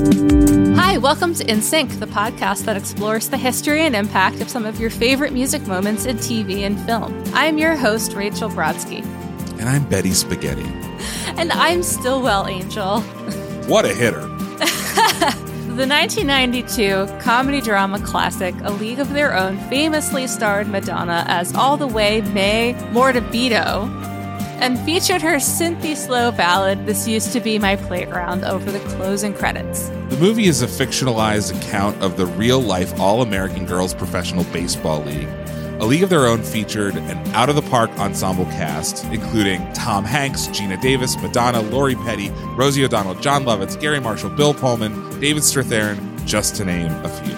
[0.00, 4.64] Hi, welcome to In Sync, the podcast that explores the history and impact of some
[4.64, 7.22] of your favorite music moments in TV and film.
[7.34, 9.04] I'm your host, Rachel Brodsky.
[9.60, 10.64] And I'm Betty Spaghetti.
[11.36, 13.00] And I'm Stillwell Angel.
[13.68, 14.26] What a hitter.
[15.70, 21.76] The 1992 comedy drama classic A League of Their Own famously starred Madonna as all
[21.76, 23.88] the way Mae Mordabito
[24.60, 29.32] and featured her synthy slow ballad This Used to Be My Playground over the closing
[29.32, 29.88] credits.
[29.88, 35.02] The movie is a fictionalized account of the real life All American Girls Professional Baseball
[35.02, 35.28] League.
[35.80, 40.04] A League of Their Own featured an out of the park ensemble cast, including Tom
[40.04, 45.42] Hanks, Geena Davis, Madonna, Lori Petty, Rosie O'Donnell, Jon Lovitz, Garry Marshall, Bill Pullman, David
[45.42, 47.34] Strathairn, just to name a few.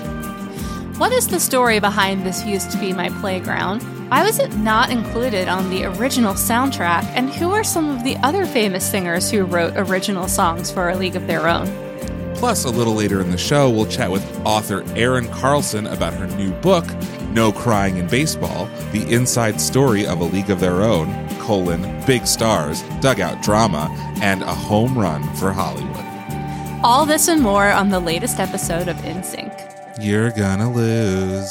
[0.98, 3.80] What is the story behind This Used to Be My Playground?
[4.12, 7.02] Why was it not included on the original soundtrack?
[7.14, 10.96] And who are some of the other famous singers who wrote original songs for A
[10.96, 11.66] League of Their Own?
[12.34, 16.26] Plus, a little later in the show, we'll chat with author Erin Carlson about her
[16.36, 16.84] new book,
[17.30, 22.26] No Crying in Baseball, the inside story of a league of their own, colon, big
[22.26, 23.88] stars, dugout drama,
[24.20, 26.04] and a home run for Hollywood.
[26.84, 29.54] All this and more on the latest episode of In Sync.
[29.98, 31.50] You're gonna lose.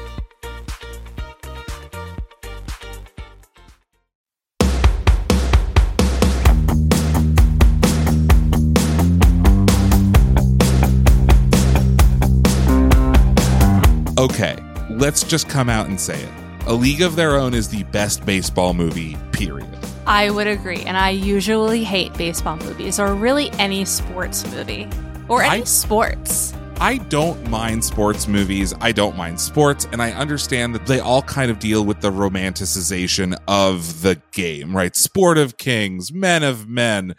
[14.21, 14.55] Okay,
[14.87, 16.29] let's just come out and say it.
[16.67, 19.67] A League of Their Own is the best baseball movie, period.
[20.05, 24.87] I would agree, and I usually hate baseball movies or really any sports movie
[25.27, 26.53] or any I- sports.
[26.81, 28.73] I don't mind sports movies.
[28.81, 32.09] I don't mind sports, and I understand that they all kind of deal with the
[32.09, 34.95] romanticization of the game, right?
[34.95, 37.13] Sport of kings, men of men,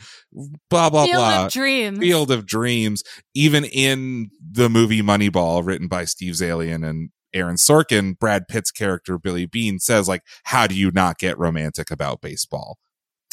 [0.69, 1.47] blah, blah, Field blah.
[1.47, 2.01] of Dreams.
[2.01, 3.05] Field of Dreams.
[3.35, 9.17] Even in the movie Moneyball, written by Steve Zaillian and Aaron Sorkin, Brad Pitt's character,
[9.17, 12.79] Billy Beane, says, like, how do you not get romantic about baseball?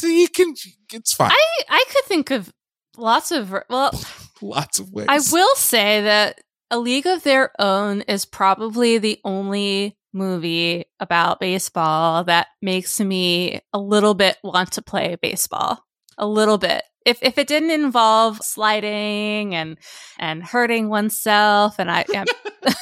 [0.00, 0.54] You can,
[0.92, 1.32] it's fine.
[1.32, 2.52] I I could think of
[2.96, 4.00] lots of well.
[4.42, 5.06] Lots of ways.
[5.08, 6.40] I will say that
[6.70, 13.60] A League of Their Own is probably the only movie about baseball that makes me
[13.72, 15.84] a little bit want to play baseball.
[16.18, 16.82] A little bit.
[17.06, 19.78] If if it didn't involve sliding and
[20.18, 22.26] and hurting oneself and I am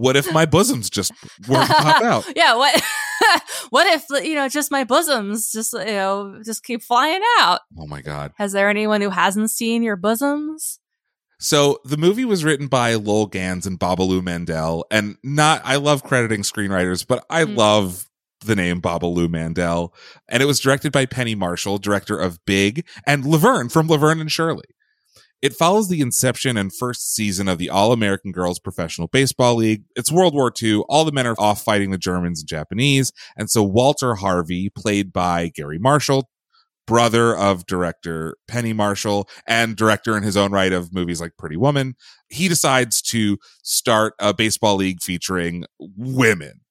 [0.00, 1.12] What if my bosoms just
[1.46, 2.24] weren't pop out?
[2.36, 2.82] yeah, what
[3.70, 7.60] what if you know just my bosoms just you know just keep flying out?
[7.78, 8.32] Oh my God.
[8.36, 10.79] Has there anyone who hasn't seen your bosoms?
[11.40, 16.02] So the movie was written by Lowell Ganz and Babaloo Mandel, and not I love
[16.04, 17.56] crediting screenwriters, but I Mm.
[17.56, 18.04] love
[18.44, 19.94] the name Babaloo Mandel,
[20.28, 24.30] and it was directed by Penny Marshall, director of Big, and Laverne from Laverne and
[24.30, 24.64] Shirley.
[25.40, 29.84] It follows the inception and first season of the All American Girls Professional Baseball League.
[29.96, 30.80] It's World War II.
[30.90, 33.12] All the men are off fighting the Germans and Japanese.
[33.34, 36.28] And so Walter Harvey, played by Garry Marshall,
[36.90, 41.56] brother of director Penny Marshall and director in his own right of movies like Pretty
[41.56, 41.94] Woman,
[42.28, 46.62] he decides to start a baseball league featuring women.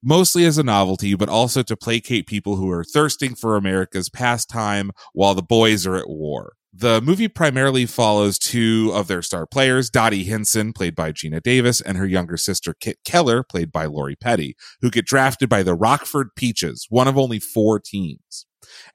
[0.00, 4.92] Mostly as a novelty, but also to placate people who are thirsting for America's pastime
[5.12, 6.52] while the boys are at war.
[6.72, 11.80] The movie primarily follows two of their star players, Dottie Hinson, played by Geena Davis,
[11.80, 15.74] and her younger sister, Kit Keller, played by Lori Petty, who get drafted by the
[15.74, 18.46] Rockford Peaches, one of only four teams.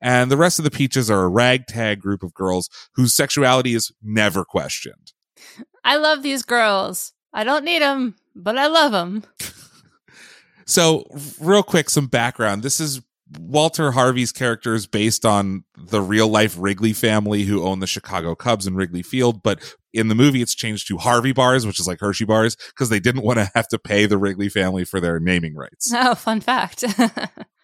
[0.02, 3.92] And the rest of the Peaches are a ragtag group of girls whose sexuality is
[4.02, 5.14] never questioned.
[5.84, 7.14] I love these girls.
[7.34, 9.24] I don't need them, but I love them.
[10.70, 11.06] So,
[11.40, 12.62] real quick, some background.
[12.62, 13.02] This is
[13.40, 18.36] Walter Harvey's character is based on the real life Wrigley family who own the Chicago
[18.36, 19.64] Cubs in Wrigley Field, but
[19.98, 23.00] in the movie it's changed to Harvey bars, which is like Hershey bars, because they
[23.00, 25.92] didn't want to have to pay the Wrigley family for their naming rights.
[25.94, 26.84] Oh, fun fact.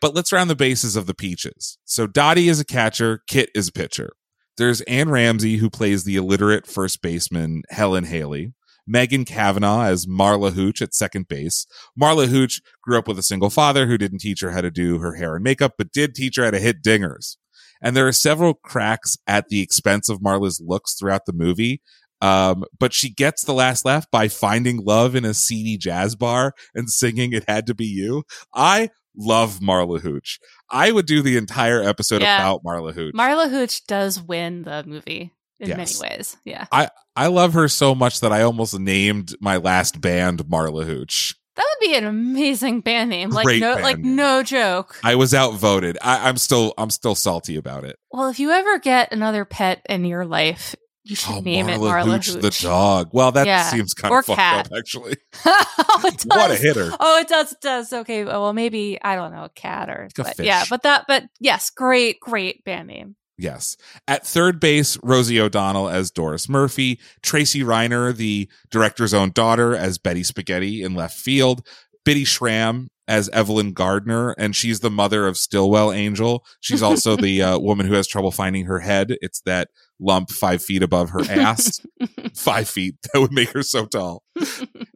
[0.03, 1.77] But let's round the bases of the Peaches.
[1.85, 4.11] So Dottie is a catcher, Kit is a pitcher.
[4.57, 8.51] There's Anne Ramsay, who plays the illiterate first baseman Helen Haley.
[8.85, 11.65] Megan Cavanagh as Marla Hooch at second base.
[11.97, 14.99] Marla Hooch grew up with a single father who didn't teach her how to do
[14.99, 17.37] her hair and makeup, but did teach her how to hit dingers.
[17.81, 21.81] And there are several cracks at the expense of Marla's looks throughout the movie.
[22.23, 26.53] Um, but she gets the last laugh by finding love in a seedy jazz bar
[26.73, 28.23] and singing "It Had to Be You."
[28.53, 30.39] I love Marla Hooch.
[30.69, 32.39] I would do the entire episode Yeah.
[32.39, 33.13] about Marla Hooch.
[33.13, 35.99] Marla Hooch does win the movie in Yes.
[36.01, 36.37] many ways.
[36.45, 36.65] Yeah.
[36.71, 41.35] I I love her so much that I almost named my last band Marla Hooch.
[41.55, 43.29] That would be an amazing band name.
[43.29, 44.15] Like Great no like name.
[44.15, 44.99] no joke.
[45.03, 45.99] I was outvoted.
[46.01, 47.97] I, I'm still I'm still salty about it.
[48.11, 50.73] well, if you ever get another pet in your life,
[51.03, 52.41] you should Oh, name Marla it Marla Hooch, Hooch.
[52.41, 53.09] the dog.
[53.11, 53.63] Well, that Yeah.
[53.69, 54.65] seems kind Or of fucked cat.
[54.67, 55.17] up, actually.
[55.45, 56.11] oh.
[56.25, 56.91] What a hitter!
[56.99, 57.51] Oh, it does.
[57.51, 57.91] It does.
[57.93, 58.23] Okay.
[58.23, 60.45] Well, maybe I don't know, a cat or Like a but fish.
[60.45, 60.63] yeah.
[60.69, 61.05] But that.
[61.07, 63.15] But yes, great, great band name.
[63.37, 63.75] Yes.
[64.07, 69.97] At third base, Rosie O'Donnell as Doris Murphy, Tracy Reiner, the director's own daughter, as
[69.97, 71.65] Betty Spaghetti in left field,
[72.05, 76.45] Bitty Schram as Evelyn Gardner, and she's the mother of Stillwell Angel.
[76.61, 79.17] She's also the uh, woman who has trouble finding her head.
[79.21, 79.69] It's that
[79.99, 81.79] lump five feet above her ass.
[82.35, 82.95] five feet.
[83.13, 84.23] That would make her so tall.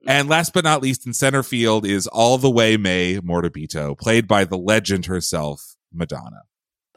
[0.06, 4.28] And last but not least, in center field is all the way Mae Mordabito, played
[4.28, 6.44] by the legend herself, Madonna.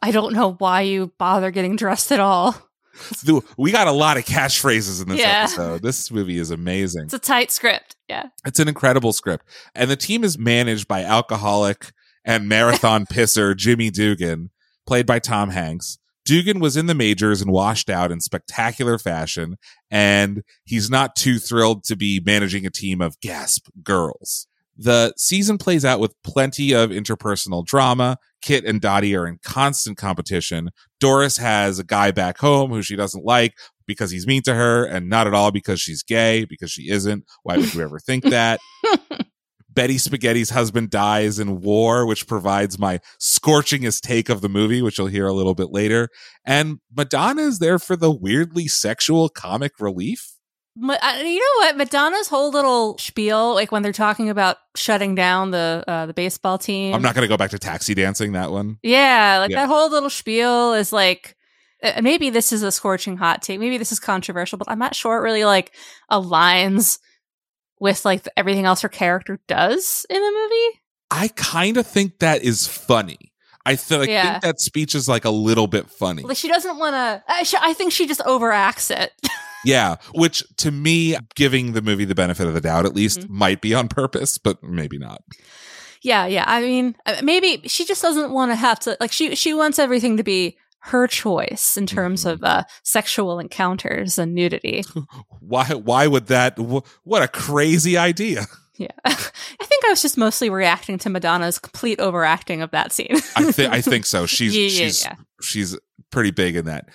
[0.03, 2.70] I don't know why you bother getting dressed at all.
[3.59, 5.43] We got a lot of catchphrases in this Yeah.
[5.45, 5.83] episode.
[5.83, 7.05] This movie is amazing.
[7.05, 7.97] It's a tight script.
[8.09, 8.27] Yeah.
[8.45, 9.47] It's an incredible script.
[9.75, 11.93] And the team is managed by alcoholic
[12.25, 14.51] and marathon pisser Jimmy Dugan,
[14.87, 15.99] played by Tom Hanks.
[16.27, 19.57] Dugan was in the majors and washed out in spectacular fashion,
[19.91, 24.47] and he's not too thrilled to be managing a team of gasp girls.
[24.83, 28.17] The season plays out with plenty of interpersonal drama.
[28.41, 30.71] Kit and Dottie are in constant competition.
[31.01, 33.53] Doris has a guy back home who she doesn't like
[33.87, 37.27] because he's mean to her and not at all because she's gay, because she isn't.
[37.43, 38.59] Why would you ever think that?
[39.69, 44.97] Betty Spaghetti's husband dies in war, which provides my scorchingest take of the movie, which
[44.97, 46.09] you'll hear a little bit later.
[46.47, 50.39] And Madonna is there for the weirdly sexual comic relief.
[50.83, 51.77] Uh, you know what?
[51.77, 56.57] Madonna's whole little spiel, like when they're talking about shutting down the uh, the baseball
[56.59, 56.95] team.
[56.95, 58.79] I'm not going to go back to taxi dancing, that one.
[58.83, 59.61] Yeah, like Yeah.
[59.63, 61.37] that whole little spiel is like
[61.83, 63.61] uh, maybe this is a scorching hot take.
[63.61, 65.73] Maybe this is controversial, but I'm not sure it really like
[66.11, 66.99] aligns
[67.79, 70.81] with like everything else her character does in the movie.
[71.11, 73.33] I kind of think that is funny.
[73.67, 74.33] I th- Yeah.
[74.33, 76.23] think that speech is like a little bit funny.
[76.23, 77.23] Like she doesn't want to.
[77.29, 79.13] I, I think she just overacts it.
[79.65, 83.29] Yeah, which to me, giving the movie the benefit of the doubt at least Mhm.
[83.29, 85.23] might be on purpose, but maybe not.
[86.03, 86.45] yeah, yeah.
[86.47, 88.97] I mean, uh, maybe she just doesn't want to have to.
[89.01, 94.19] Like she she wants everything to be her choice in terms of uh, sexual encounters
[94.19, 94.83] and nudity.
[95.41, 95.67] Why?
[95.67, 96.59] Why would that?
[96.59, 98.47] Wh- what a crazy idea!
[98.79, 103.19] Yeah, I think I was just mostly reacting to Madonna's complete overacting of that scene.
[103.37, 104.25] I think I think so.
[104.37, 105.15] She's Yeah, yeah, she's yeah.
[105.43, 105.77] she's
[106.11, 106.89] pretty big in that.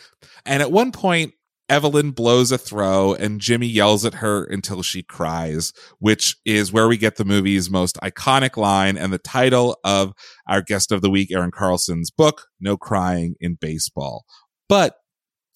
[0.48, 1.34] And at one point,
[1.68, 6.88] Evelyn blows a throw, and Jimmy yells at her until she cries, which is where
[6.88, 10.14] we get the movie's most iconic line and the title of
[10.48, 14.26] our guest of the week, Erin Carlson's book, "No Crying in Baseball."
[14.70, 14.96] But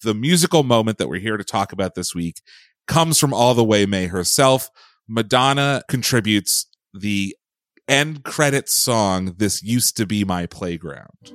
[0.02, 2.42] the musical moment that we're here to talk about this week
[2.88, 4.68] comes from all the way Mae herself.
[5.08, 7.36] Madonna contributes the
[7.88, 11.32] end credits song this used to be my playground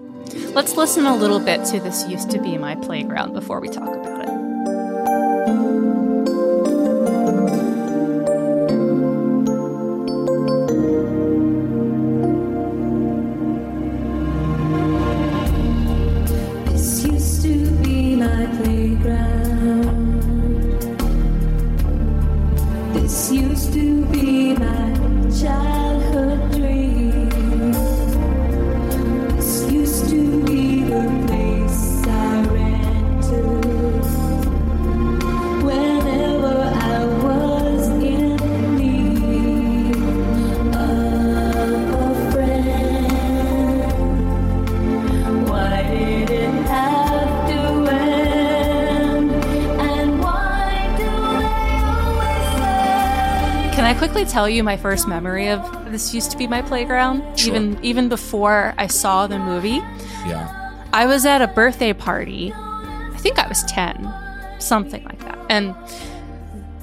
[0.54, 3.94] Let's listen a little bit to this used to be my playground before we talk
[3.94, 4.14] about it.
[54.16, 57.38] Quickly tell you my first memory of this used to be my playground?
[57.38, 57.54] Sure.
[57.54, 59.81] Even even before I saw the movie.
[60.26, 62.54] yeah I was at a birthday party.
[62.56, 64.14] I think I was 10,
[64.60, 65.38] something like that.
[65.50, 65.76] And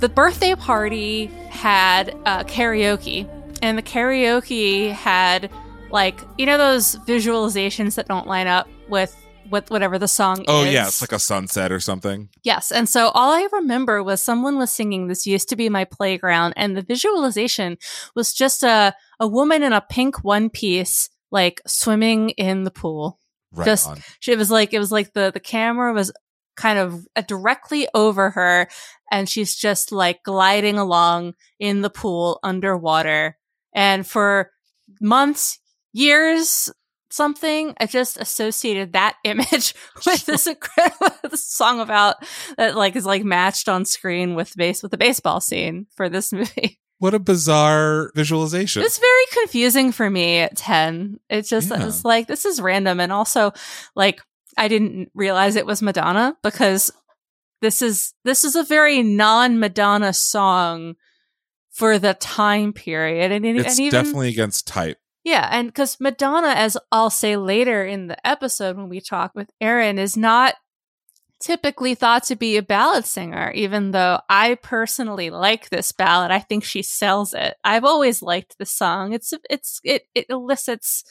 [0.01, 3.27] the birthday party had uh, karaoke,
[3.63, 5.51] and the karaoke had
[5.91, 9.17] like you know those visualizations that don't line up with
[9.53, 10.73] with whatever the song oh is.
[10.73, 12.73] yeah it's like a sunset or something Yes.
[12.73, 16.55] And so all I remember was someone was singing This Used to Be My Playground,
[16.57, 17.77] and the visualization
[18.17, 23.21] was just a, a woman in a pink one piece, like swimming in the pool.
[23.53, 26.11] right Just- on She- It was like, it was like the, the camera was
[26.57, 28.69] kind of uh, directly over her
[29.11, 33.39] and she's just like gliding along in the pool underwater.
[33.75, 34.51] And for
[35.01, 35.59] months,
[35.93, 36.71] years,
[37.13, 39.75] something, I just associated that image
[40.07, 42.17] with this incredible this song about
[42.57, 46.33] that like is like matched on screen with base with the baseball scene for this
[46.33, 46.79] movie.
[46.99, 48.83] What a bizarre visualization.
[48.83, 51.19] It's very confusing for me at 10.
[51.29, 51.85] It's just, Yeah.
[51.85, 53.01] it's like, this is random.
[53.01, 53.53] And also,
[53.97, 54.21] like,
[54.57, 56.93] I didn't realize it was Madonna because
[57.61, 60.95] this is, this is a very non Madonna song
[61.73, 63.33] for the time period.
[63.33, 64.99] And, it- it's and even, definitely against type.
[65.25, 65.49] Yeah.
[65.51, 69.99] And because Madonna, as I'll say later in the episode when we talk with Erin,
[69.99, 70.55] is not
[71.41, 76.31] typically thought to be a ballad singer, even though I personally like this ballad.
[76.31, 77.57] I think she sells it.
[77.65, 79.13] I've always liked the song.
[79.13, 81.05] It's, it's, it, it elicits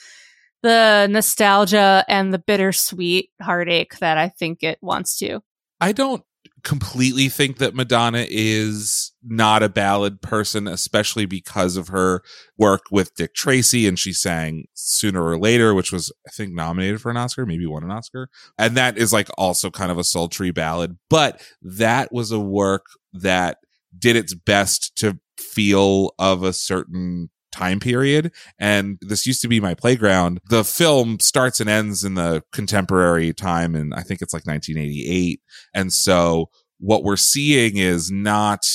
[0.61, 5.41] the nostalgia and the bittersweet heartache that I think it wants to.
[5.79, 6.23] I don't
[6.63, 12.21] completely think that Madonna is not a ballad person, especially because of her
[12.57, 13.87] work with Dick Tracy.
[13.87, 17.65] And she sang Sooner or Later, which was, I think, nominated for an Oscar, maybe
[17.65, 18.29] won an Oscar.
[18.57, 20.97] And that is like also kind of a sultry ballad.
[21.09, 23.57] But that was a work that
[23.97, 29.59] did its best to feel of a certain time period and this used to be
[29.59, 34.33] my playground the film starts and ends in the contemporary time and i think it's
[34.33, 35.41] like 1988
[35.73, 36.49] and so
[36.81, 38.65] what we're seeing is not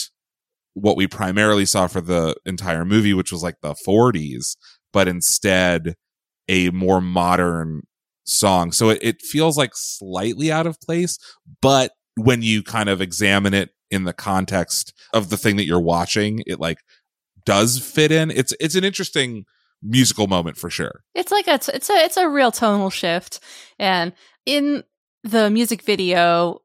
[0.77, 4.57] what we primarily saw for the entire movie, which was like the 40s,
[4.93, 5.95] but instead
[6.49, 7.83] a more modern
[8.25, 8.73] song.
[8.73, 11.19] So it, it feels like slightly out of place,
[11.63, 15.81] but when you kind of examine it in the context of the thing that you're
[15.81, 16.79] watching, it like
[17.47, 18.31] does fit in.
[18.31, 19.47] It's it's an interesting
[19.83, 21.03] musical moment for sure.
[21.15, 23.41] It's like a it's a it's a real tonal shift,
[23.79, 24.13] and
[24.45, 24.85] in
[25.25, 26.61] the music video,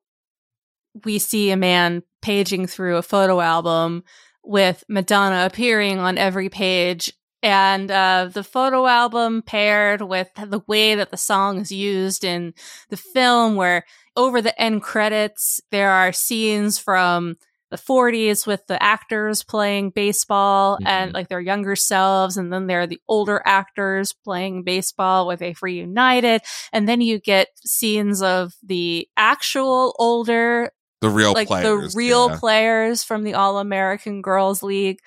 [1.05, 4.03] we see a man paging through a photo album
[4.43, 7.13] with Madonna appearing on every page.
[7.43, 12.53] And uh, the photo album paired with the way that the song is used in
[12.89, 13.83] the film, where
[14.15, 17.37] over the end credits, there are scenes from
[17.71, 21.13] the 40s with the actors playing baseball and Mhm.
[21.15, 22.37] like their younger selves.
[22.37, 26.41] And then there are the older actors playing baseball where they've reunited.
[26.71, 31.93] And then you get scenes of the actual older The real like players.
[31.93, 32.37] the real yeah.
[32.37, 34.99] players from the All American Girls League,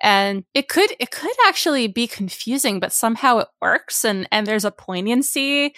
[0.00, 4.64] and it could it could actually be confusing, but somehow it works, and and there's
[4.64, 5.74] a poignancy.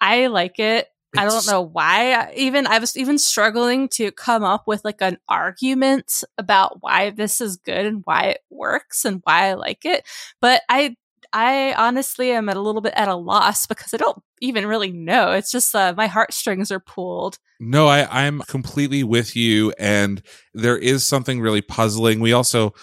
[0.00, 0.88] I like it.
[1.16, 2.12] I don't know why.
[2.14, 7.10] I- Even I was even struggling to come up with like an argument about why
[7.10, 10.04] this is good and why it works and why I like it.
[10.40, 10.96] But I
[11.32, 14.92] I honestly am at a little bit at a loss because I don't even really
[14.92, 15.32] know.
[15.32, 17.38] It's just uh, my heartstrings are pulled.
[17.58, 19.72] No, I, I'm completely with you.
[19.78, 20.22] And
[20.54, 22.20] there is something really puzzling.
[22.20, 22.74] We also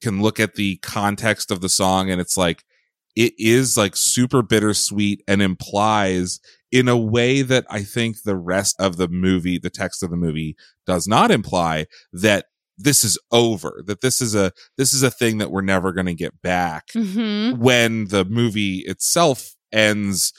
[0.00, 2.64] can look at the context of the song and it's like,
[3.16, 6.40] it is like super bittersweet and implies
[6.72, 10.16] in a way that I think the rest of the movie, the text of the
[10.16, 12.46] movie does not imply that
[12.78, 16.06] this is over, that this is a, this is a thing that we're never going
[16.06, 17.60] to get back Mm-hmm.
[17.60, 20.32] when the movie itself ends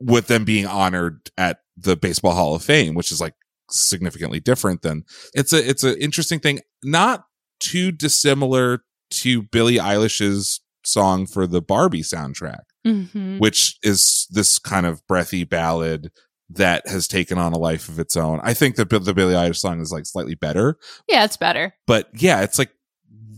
[0.00, 3.34] with them being honored at the Baseball Hall of Fame, which is like
[3.70, 5.04] significantly different than
[5.34, 7.24] it's a it's an interesting thing, not
[7.60, 13.38] too dissimilar to Billie Eilish's song for the Barbie soundtrack, Mm-hmm.
[13.38, 16.10] which is this kind of breathy ballad
[16.50, 18.38] that has taken on a life of its own.
[18.44, 20.78] I think that the Billie Eilish song is like slightly better,
[21.08, 21.74] Yeah, it's better.
[21.88, 22.70] but yeah, it's like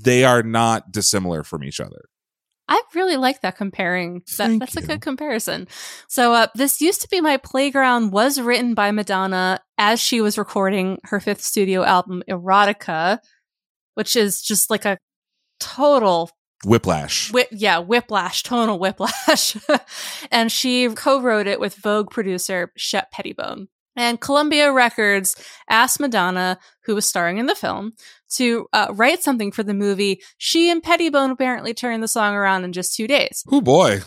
[0.03, 2.09] they are not dissimilar from each other.
[2.71, 4.23] I really like that comparing.
[4.37, 5.69] That, that's a good comparison.
[6.07, 10.37] So, uh, this used to be my playground was written by Madonna as she was
[10.37, 13.21] recording her fifth studio album, Erotica,
[13.95, 14.99] which is just like a
[15.61, 16.31] total
[16.65, 17.31] Whiplash.
[17.31, 19.57] Whi- yeah, whiplash, tonal whiplash.
[20.31, 23.69] and she co-wrote it with Vogue producer Shep Pettibone.
[23.97, 25.35] And Columbia Records
[25.69, 27.95] asked Madonna, who was starring in the film,
[28.35, 30.23] to uh, write something for the movie.
[30.37, 34.01] She and Pettibone apparently turned the song around in just two days, Oh boy.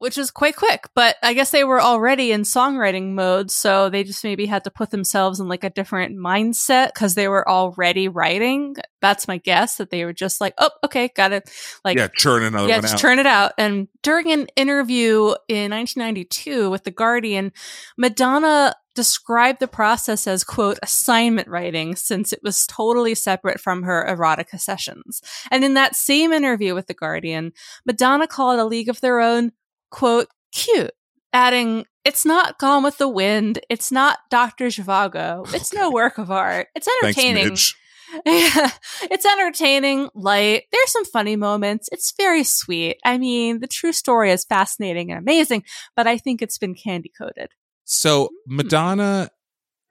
[0.00, 0.88] Which is quite quick.
[0.94, 4.70] But I guess they were already in songwriting mode, so they just maybe had to
[4.70, 8.76] put themselves in like a different mindset because they were already writing.
[9.02, 11.50] That's my guess that they were just like, oh, okay, got it.
[11.84, 13.00] Like, yeah, churn another yeah, one just out.
[13.00, 13.52] turn it out.
[13.58, 17.52] And during an interview in 1992 with The Guardian,
[17.98, 24.04] Madonna described the process as, quote, assignment writing, since it was totally separate from her
[24.08, 25.22] erotica sessions.
[25.50, 27.52] And in that same interview with The Guardian,
[27.86, 29.52] Madonna called A League of Their Own,
[29.90, 30.90] quote, cute.
[31.32, 33.60] adding, it's not Gone with the Wind.
[33.68, 34.66] It's not Dr.
[34.66, 35.46] Zhivago.
[35.54, 36.68] It's no work of art.
[36.74, 37.50] It's entertaining.
[37.50, 37.76] Midge.
[38.26, 38.70] Yeah,
[39.02, 40.64] it's entertaining, light.
[40.72, 41.88] There's some funny moments.
[41.92, 42.96] It's very sweet.
[43.04, 45.62] I mean, the true story is fascinating and amazing,
[45.94, 47.50] but I think it's been candy coated.
[47.84, 48.56] So Hmm.
[48.56, 49.30] Madonna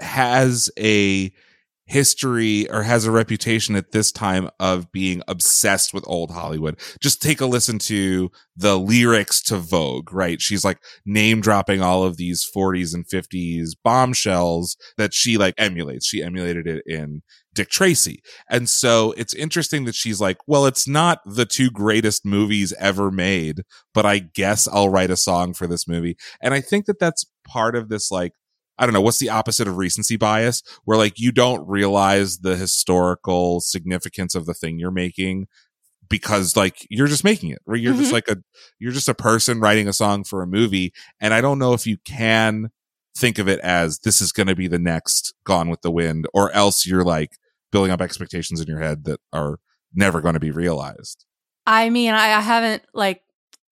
[0.01, 1.32] has a
[1.89, 6.79] history or has a reputation at this time of being obsessed with old Hollywood.
[7.01, 10.39] Just take a listen to the lyrics to Vogue, right?
[10.39, 16.05] She's like name dropping all of these 40s and 50s bombshells that she like emulates.
[16.05, 17.22] She emulated it in
[17.55, 18.22] Dick Tracy.
[18.51, 23.10] And so it's interesting that she's like, well, it's not the two greatest movies ever
[23.10, 23.63] made,
[23.96, 26.17] but I guess I'll write a song for this movie.
[26.39, 28.34] And I think that that's part of this, like,
[28.79, 32.55] I don't know, what's the opposite of recency bias, where like you don't realize the
[32.55, 35.48] historical significance of the thing you're making
[36.09, 38.13] because like you're just making it, where you're just Mhm.
[38.13, 38.38] like a,
[38.79, 40.91] you're just a person writing a song for a movie.
[41.19, 42.69] And I don't know if you can
[43.15, 46.25] think of it as this is going to be the next Gone with the Wind,
[46.33, 47.38] or else you're like
[47.71, 49.59] building up expectations in your head that are
[49.93, 51.25] never going to be realized.
[51.67, 53.21] I mean, I, I haven't like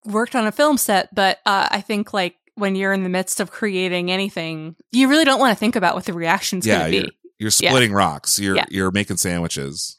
[0.06, 3.40] worked on a film set, but uh, I think like when you're in the midst
[3.40, 6.92] of creating anything, you really don't want to think about what the reaction's Yeah, going
[6.92, 7.18] to be.
[7.40, 7.70] You're Yeah.
[7.70, 8.40] splitting rocks.
[8.40, 8.66] You're Yeah.
[8.70, 9.96] you're making sandwiches.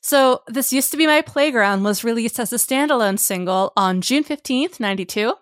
[0.00, 4.22] So, This Used to Be My Playground was released as a standalone single on June
[4.24, 5.34] 15th, 92.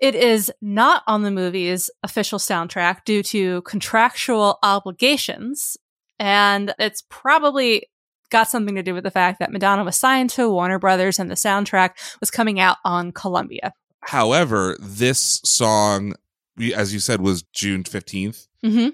[0.00, 5.76] It is not on the movie's official soundtrack due to contractual obligations.
[6.18, 7.86] And it's probably
[8.30, 11.30] got something to do with the fact that Madonna was signed to Warner Brothers and
[11.30, 11.90] the soundtrack
[12.20, 13.72] was coming out on Columbia.
[14.06, 16.14] However, this song,
[16.74, 18.46] as you said, was June 15th.
[18.64, 18.88] hmm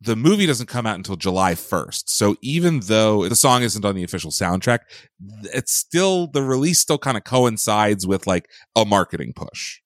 [0.00, 2.04] The movie doesn't come out until July 1st.
[2.06, 4.80] So even though the song isn't on the official soundtrack,
[5.52, 9.80] it's still, the release still kind of coincides with like a marketing push.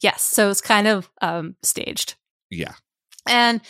[0.00, 0.22] Yes.
[0.22, 2.16] So it's kind of um, staged.
[2.50, 2.74] Yeah.
[3.26, 3.62] And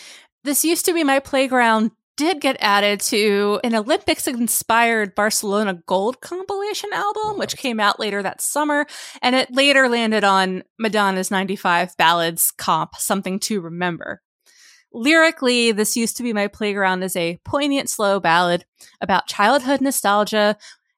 [0.42, 6.20] this used to be my playground did get added to an Olympics inspired Barcelona Gold
[6.20, 8.86] compilation album, which came out later that summer.
[9.22, 14.22] And it later landed on Madonna's 95 Ballads comp, Something to Remember.
[14.92, 18.64] Lyrically, this used to be my playground is a poignant, slow ballad
[19.00, 20.56] about childhood nostalgia.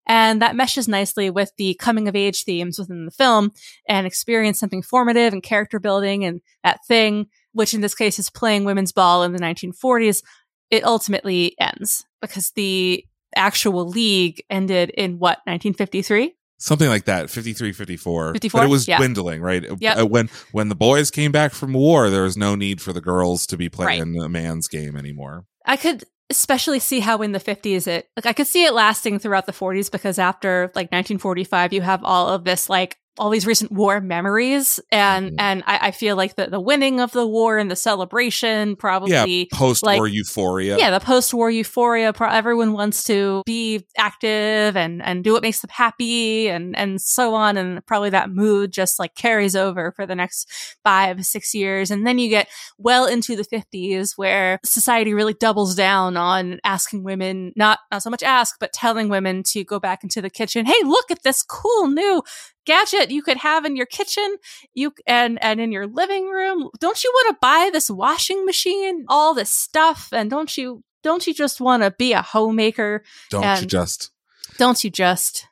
[0.08, 3.52] And that meshes nicely with the coming of age themes within the film
[3.88, 8.28] and experience something formative and character building and that thing which in this case is
[8.28, 10.22] playing women's ball in the 1940s,
[10.70, 16.34] it ultimately ends because the actual league ended in what, 1953?
[16.58, 18.32] Something like that, 53, 54.
[18.32, 18.60] 54?
[18.60, 18.96] But it was Yeah.
[18.96, 19.64] dwindling, right?
[19.78, 19.98] Yep.
[19.98, 23.02] Uh, When, when the boys came back from war, there was no need for the
[23.02, 25.44] girls to be playing a man's game anymore.
[25.66, 29.18] I could especially see how in the 50s it, like, I could see it lasting
[29.18, 33.46] throughout the 40s because after like 1945, you have all of this, like, all these
[33.46, 35.34] recent war memories and Mhm.
[35.38, 39.12] and I, I feel like the, the winning of the war and the celebration probably
[39.12, 39.44] yeah.
[39.52, 40.76] Post war like- euphoria.
[40.78, 42.12] yeah, the post-war euphoria.
[42.12, 47.00] Pro- everyone wants to be active and and do what makes them happy, and and
[47.00, 47.56] so on.
[47.56, 50.50] And probably that mood just like carries over for the next
[50.84, 52.48] five, six years, and then you get
[52.78, 58.10] well into the fifties, where society really doubles down on asking women not not so
[58.10, 60.66] much ask, but telling women to go back into the kitchen.
[60.66, 62.22] Hey, look at this cool new
[62.66, 64.36] gadget you could have in your kitchen
[64.74, 69.04] you and and in your living room don't you want to buy this washing machine
[69.08, 73.60] all this stuff and don't you don't you just want to be a homemaker Don't
[73.60, 74.10] you just.
[74.58, 75.46] don't you just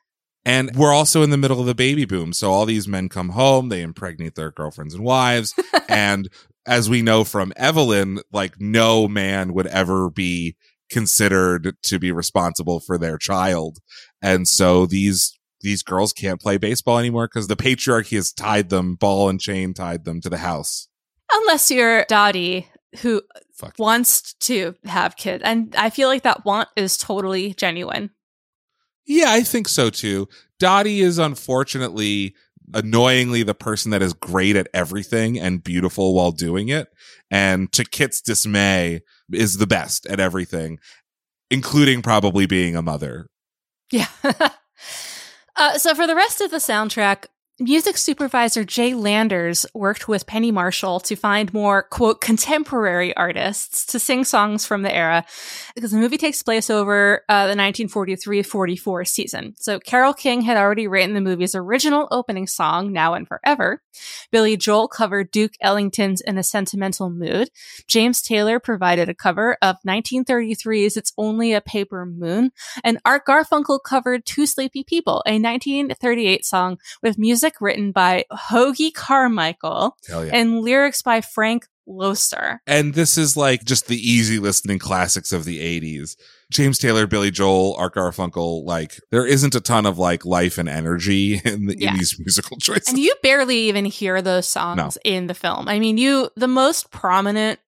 [0.45, 2.31] And we're also in the middle of the baby boom.
[2.31, 5.55] So all these men come home, they impregnate their girlfriends and wives.
[5.89, 6.29] and
[6.67, 10.55] as we know from Evelyn, like no man would ever be
[10.89, 13.79] considered to be responsible for their child.
[14.21, 18.95] And so these these girls can't play baseball anymore because the patriarchy has tied them,
[18.95, 20.87] ball and chain tied them to the house.
[21.33, 22.67] unless you're Dottie
[23.01, 23.21] who
[23.57, 23.75] Fuck.
[23.77, 28.11] wants to have kids and I feel like that want is totally genuine
[29.05, 30.27] Yeah, I think so too.
[30.59, 32.35] Dottie is unfortunately
[32.73, 36.87] annoyingly the person that is great at everything and beautiful while doing it.
[37.29, 39.01] And to Kit's dismay
[39.31, 40.79] is the best at everything,
[41.51, 43.27] including probably being a mother.
[43.91, 44.07] Yeah.
[45.55, 47.25] uh, so for the rest of the soundtrack,
[47.59, 53.99] music supervisor Jay Landers worked with Penny Marshall to find more, quote, contemporary artists to
[53.99, 55.23] sing songs from the era
[55.73, 59.53] because the movie takes place over uh, the 1943-44 season.
[59.57, 63.81] So Carole King had already written the movie's original opening song, Now and Forever.
[64.31, 67.49] Billy Joel covered Duke Ellington's In a Sentimental Mood.
[67.87, 72.51] James Taylor provided a cover of 1933's It's Only a Paper Moon
[72.83, 78.25] and Art Garfunkel covered Two Sleepy People, a 1938 song with music music written by
[78.31, 80.21] Hoagy Carmichael yeah.
[80.33, 82.57] and lyrics by Frank Loesser.
[82.65, 86.15] And this is like just the easy listening classics of the 80s.
[86.51, 90.67] James Taylor, Billy Joel, Art Garfunkel, like there isn't a ton of like life and
[90.67, 91.91] energy in, the, Yeah.
[91.91, 92.89] in these musical choices.
[92.89, 94.89] And you barely even hear those songs No.
[95.03, 95.67] in the film.
[95.67, 97.59] I mean, you the most prominent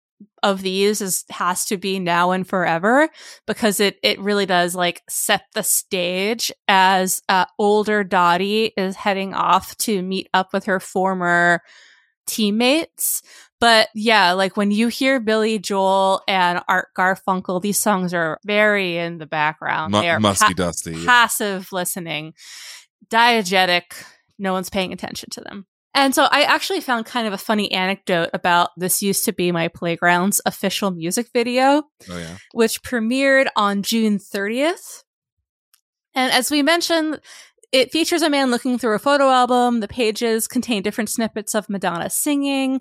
[0.44, 3.10] of these is has to be Now and Forever
[3.46, 9.34] because it it really does like set the stage as uh, older Dottie is heading
[9.34, 11.62] off to meet up with her former
[12.28, 13.22] teammates.
[13.60, 18.98] But yeah, like when you hear Billy Joel and Art Garfunkel, these songs are very
[18.98, 19.94] in the background.
[19.94, 20.96] Mu- they are musty pa- dusty.
[20.96, 21.06] yeah.
[21.06, 22.34] passive listening,
[23.10, 24.04] diegetic.
[24.38, 25.66] No one's paying attention to them.
[25.98, 29.52] And so I actually found kind of a funny anecdote about this used to be
[29.52, 32.38] my playground's official music video, Oh yeah.
[32.54, 35.04] which premiered on June 30th.
[36.14, 37.20] And as we mentioned,
[37.74, 39.82] it features a man looking through a photo album.
[39.82, 42.80] The pages contain different snippets of Madonna singing.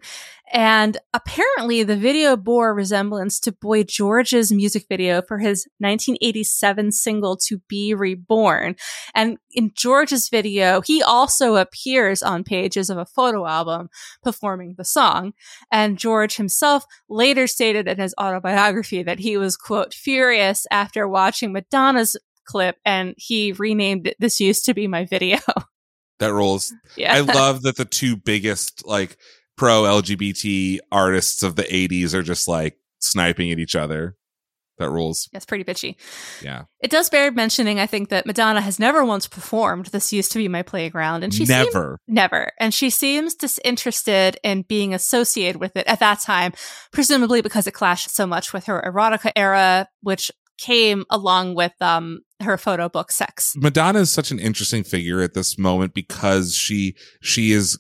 [0.53, 7.37] And apparently, the video bore resemblance to Boy George's music video for his 1987 single
[7.37, 8.77] To Be Reborn.
[9.13, 13.89] And in George's video, he also appears on pages of a photo album
[14.23, 15.33] performing the song.
[15.73, 21.53] And George himself later stated in his autobiography that he was, quote, furious after watching
[21.53, 22.17] Madonna's
[22.47, 25.39] clip and he renamed it This Used to Be My Video.
[26.19, 26.73] That rolls.
[26.97, 27.13] yeah.
[27.15, 29.19] I love that the two biggest like
[29.59, 34.17] pro LGBT artists of the 80s are just like sniping at each other.
[34.79, 35.29] That rules.
[35.35, 35.97] That's pretty bitchy.
[36.43, 36.65] Yeah.
[36.81, 40.39] It does bear mentioning, I think, that Madonna has never once performed This Used to
[40.39, 41.23] Be My Playground.
[41.23, 41.99] And she seemed- Never.
[42.09, 42.51] Never.
[42.61, 46.53] And she seems disinterested in being associated with it at that time,
[46.93, 52.21] presumably because it clashed so much with her erotica era, which came along with um
[52.41, 53.55] her photo book sex.
[53.57, 57.79] Madonna is such an interesting figure at this moment because she she is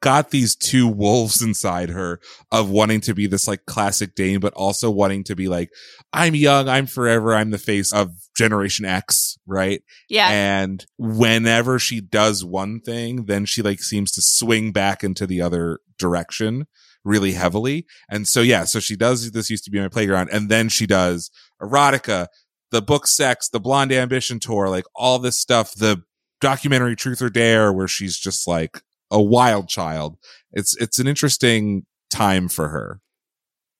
[0.00, 4.52] got these two wolves inside her of wanting to be this like classic dame but
[4.54, 5.70] also wanting to be like
[6.12, 9.82] I'm young, I'm forever, I'm the face of generation X, right?
[10.08, 10.28] Yeah.
[10.30, 15.42] And whenever she does one thing, then she like seems to swing back into the
[15.42, 16.66] other direction
[17.04, 17.86] really heavily.
[18.10, 20.30] And so, yeah, so she does this used to be my playground.
[20.32, 22.28] And then she does erotica,
[22.70, 26.02] the book sex, the blonde ambition tour, like all this stuff, the
[26.40, 30.16] documentary truth or dare where she's just like a wild child.
[30.52, 33.00] It's, it's an interesting time for her.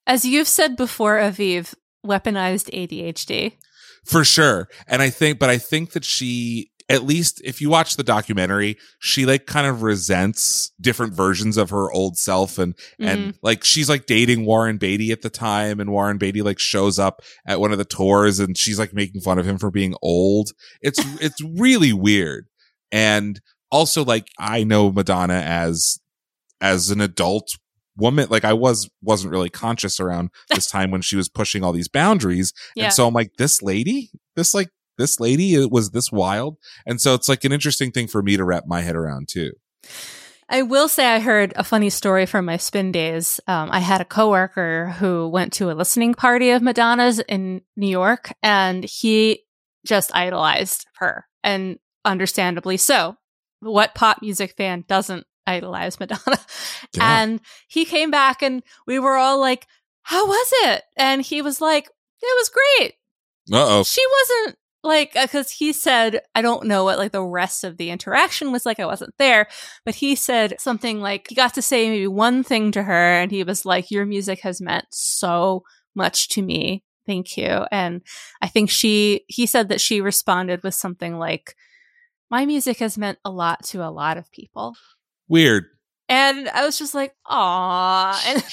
[0.06, 3.54] As you've said before, Aviv, weaponized ADHD.
[4.04, 4.68] For sure.
[4.86, 8.76] And I think, but I think that she, at least if you watch the documentary,
[8.98, 12.58] she like kind of resents different versions of her old self.
[12.58, 13.30] And, and mm-hmm.
[13.42, 15.78] like she's like dating Warren Beatty at the time.
[15.78, 19.20] And Warren Beatty like shows up at one of the tours and she's like making
[19.20, 20.50] fun of him for being old.
[20.82, 22.48] It's, it's really weird.
[22.90, 26.00] And also like I know Madonna as,
[26.60, 27.50] as an adult
[27.96, 28.26] woman.
[28.30, 31.88] Like I was, wasn't really conscious around this time when she was pushing all these
[31.88, 32.52] boundaries.
[32.74, 32.86] Yeah.
[32.86, 34.70] And so I'm like, this lady, this like,
[35.00, 36.58] this lady it was this wild.
[36.86, 39.52] And so it's like an interesting thing for me to wrap my head around too.
[40.52, 43.40] I will say I heard a funny story from my spin days.
[43.46, 47.86] Um, I had a coworker who went to a listening party of Madonna's in New
[47.86, 49.44] York, and he
[49.86, 53.16] just idolized her, and understandably so.
[53.60, 56.20] What pop music fan doesn't idolize Madonna?
[56.96, 57.22] Yeah.
[57.22, 59.68] And he came back, and we were all like,
[60.02, 62.94] "How was it?" And he was like, "It was great."
[63.52, 63.84] Uh oh.
[63.84, 67.76] she wasn't like uh, because he said i don't know what like the rest of
[67.76, 69.46] the interaction was like i wasn't there
[69.84, 73.30] but he said something like he got to say maybe one thing to her and
[73.30, 75.62] he was like your music has meant so
[75.94, 76.84] much to me.
[77.06, 77.64] Thank you.
[77.70, 78.02] And
[78.40, 81.56] i think she he said that she responded with something like
[82.30, 84.76] my music has meant a lot to a lot of people.
[85.28, 85.66] Weird.
[86.08, 88.20] and i was just like aw.
[88.26, 88.44] And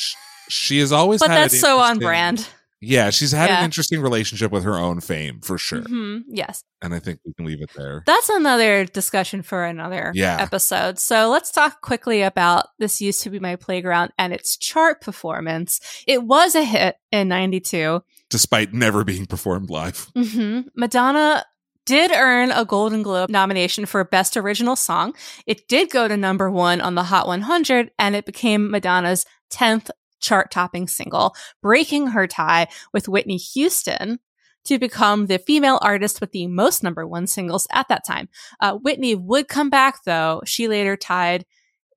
[0.49, 2.47] She has always but that's so on brand
[2.79, 3.59] Yeah, she's had Yeah.
[3.59, 5.81] an interesting relationship with her own fame for sure.
[5.81, 8.03] Mhm, yes And I think we can leave it there.
[8.05, 10.37] That's another discussion for another Yeah.
[10.39, 10.99] episode.
[10.99, 15.79] So let's talk quickly about This Used to Be My Playground and its chart performance.
[16.05, 18.03] It was a hit in 92.
[18.29, 20.07] Despite never being performed live.
[20.15, 21.43] hmm Madonna
[21.85, 25.15] did earn a Golden Globe nomination for Best Original Song.
[25.47, 29.89] It did go to number one on the Hot 100 and it became Madonna's 10th
[30.19, 34.19] chart topping single, breaking her tie with Whitney Houston
[34.65, 38.27] to become the female artist with the most number one singles at that time.
[38.59, 40.41] Uh, Whitney would come back though.
[40.45, 41.45] She later tied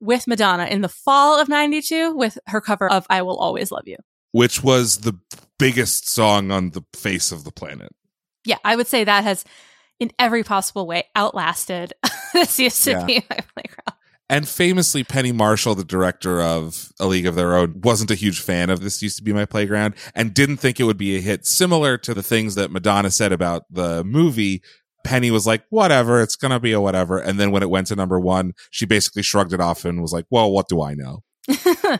[0.01, 3.87] with Madonna in the fall of 92 with her cover of I Will Always Love
[3.87, 3.97] You.
[4.33, 5.19] Which was the
[5.59, 7.91] biggest song on the face of the planet.
[8.45, 9.45] Yeah, I would say that has
[9.99, 11.93] in every possible way outlasted
[12.33, 13.05] this used to Yeah.
[13.05, 14.00] be my playground.
[14.31, 18.41] And famously, Penny Marshall, the director of A League of Their Own, wasn't a huge
[18.41, 21.21] fan of This Used to Be My Playground and didn't think it would be a
[21.21, 21.45] hit.
[21.45, 24.63] Similar to the things that Madonna said about the movie,
[25.03, 27.19] Penny was like, whatever, it's going to be a whatever.
[27.19, 30.13] And then when it went to number one, she basically shrugged it off and was
[30.13, 31.25] like, well, what do I know?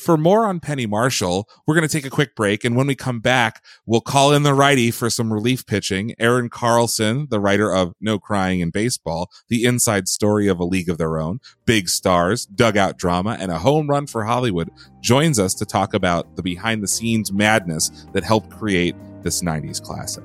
[0.00, 2.64] For more on Penny Marshall, we're going to take a quick break.
[2.64, 6.14] And when we come back, we'll call in the righty for some relief pitching.
[6.18, 10.88] Erin Carlson, the writer of No Crying in Baseball, the inside story of A League
[10.88, 14.70] of Their Own, big stars, dugout drama, and a home run for Hollywood,
[15.02, 19.82] joins us to talk about the behind the scenes madness that helped create this 90s
[19.82, 20.24] classic.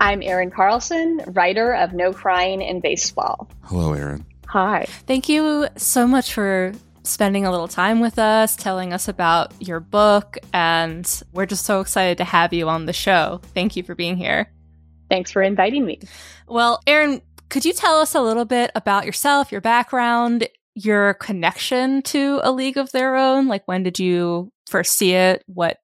[0.00, 3.50] I'm Erin Carlson, writer of No Crying in Baseball.
[3.64, 4.24] Hello, Erin.
[4.48, 4.86] Hi.
[5.06, 9.78] Thank you so much for spending a little time with us, telling us about your
[9.78, 13.42] book, and we're just so excited to have you on the show.
[13.52, 14.50] Thank you for being here.
[15.10, 16.00] Thanks for inviting me.
[16.48, 22.00] Well, Erin, could you tell us a little bit about yourself, your background, your connection
[22.04, 23.48] to A League of Their Own?
[23.48, 25.44] Like, when did you first see it?
[25.46, 25.76] What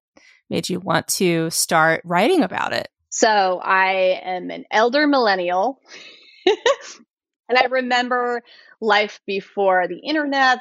[0.49, 2.89] made you want to start writing about it?
[3.19, 5.81] So, I am an elder millennial,
[6.47, 8.43] and I remember
[8.79, 10.59] life before the internet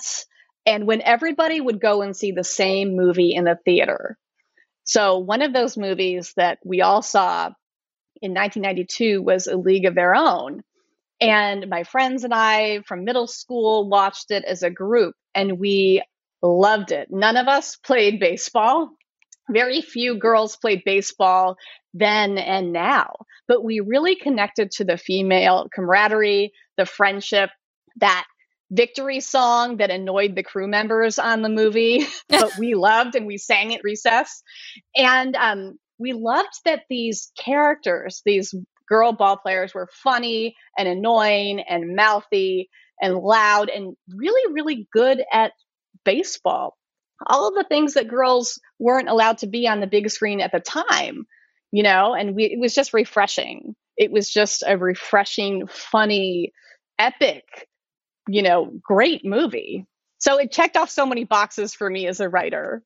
[0.66, 4.18] and when everybody would go and see the same movie in the theater.
[4.86, 7.48] So, one of those movies that we all saw
[8.22, 10.64] in 1992 was A League of Their Own.
[11.20, 16.04] And my friends and I from middle school watched it as a group and we
[16.42, 17.10] loved it.
[17.12, 18.92] None of us played baseball.
[19.50, 21.58] Very few girls played baseball
[21.96, 23.16] then and now,
[23.48, 27.50] but we really connected to the female camaraderie, the friendship,
[27.98, 28.26] that
[28.70, 33.38] victory song that annoyed the crew members on the movie, but we loved and we
[33.38, 34.44] sang at recess.
[34.96, 38.54] And um, we loved that these characters, these
[38.90, 42.70] girl ball players, were funny and annoying and mouthy
[43.02, 45.54] and loud and really, really good at
[46.04, 46.78] baseball.
[47.26, 50.52] All of the things that girls weren't allowed to be on the big screen at
[50.52, 51.26] the time,
[51.72, 53.76] you know, and we, it was just refreshing.
[53.98, 56.52] It was just a refreshing, funny,
[57.00, 57.44] epic,
[58.28, 59.86] you know, great movie.
[60.20, 62.84] So it checked off so many boxes for me as a writer.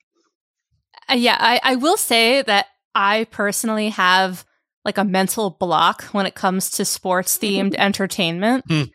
[1.10, 4.46] Uh, yeah, I, I will say that I personally have
[4.86, 8.66] like a mental block when it comes to sports themed entertainment.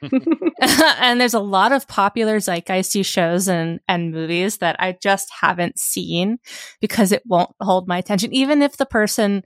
[0.61, 5.79] and there's a lot of popular zeitgeisty shows and, and movies that I just haven't
[5.79, 6.39] seen
[6.81, 8.35] because it won't hold my attention.
[8.35, 9.43] Even if the person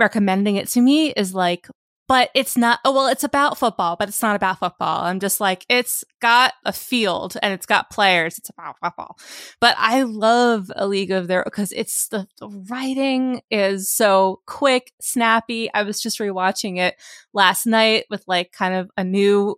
[0.00, 1.68] recommending it to me is like,
[2.08, 5.04] but it's not, oh, well, it's about football, but it's not about football.
[5.04, 8.36] I'm just like, it's got a field and it's got players.
[8.36, 9.16] It's about football.
[9.60, 14.92] But I love A League of Their, because it's the, the writing is so quick,
[15.00, 15.72] snappy.
[15.72, 16.96] I was just rewatching it
[17.32, 19.54] last night with like kind of a new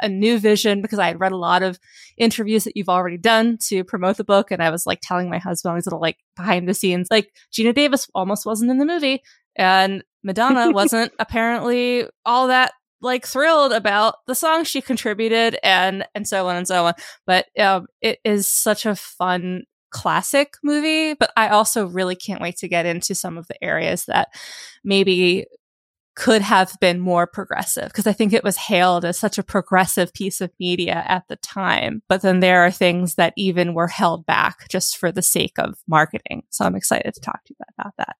[0.00, 1.78] a new vision because I had read a lot of
[2.16, 4.50] interviews that you've already done to promote the book.
[4.50, 7.32] And I was like telling my husband, I these little like behind the scenes, like
[7.52, 9.22] Geena Davis almost wasn't in the movie
[9.58, 16.26] and Madonna wasn't apparently all that like thrilled about the song she contributed and, and
[16.26, 16.94] so on and so on.
[17.26, 22.56] But, um, it is such a fun classic movie, but I also really can't wait
[22.58, 24.28] to get into some of the areas that
[24.84, 25.46] maybe
[26.18, 30.12] could have been more progressive because I think it was hailed as such a progressive
[30.12, 32.02] piece of media at the time.
[32.08, 35.78] But then there are things that even were held back just for the sake of
[35.86, 36.42] marketing.
[36.50, 38.16] So I'm excited to talk to you about that.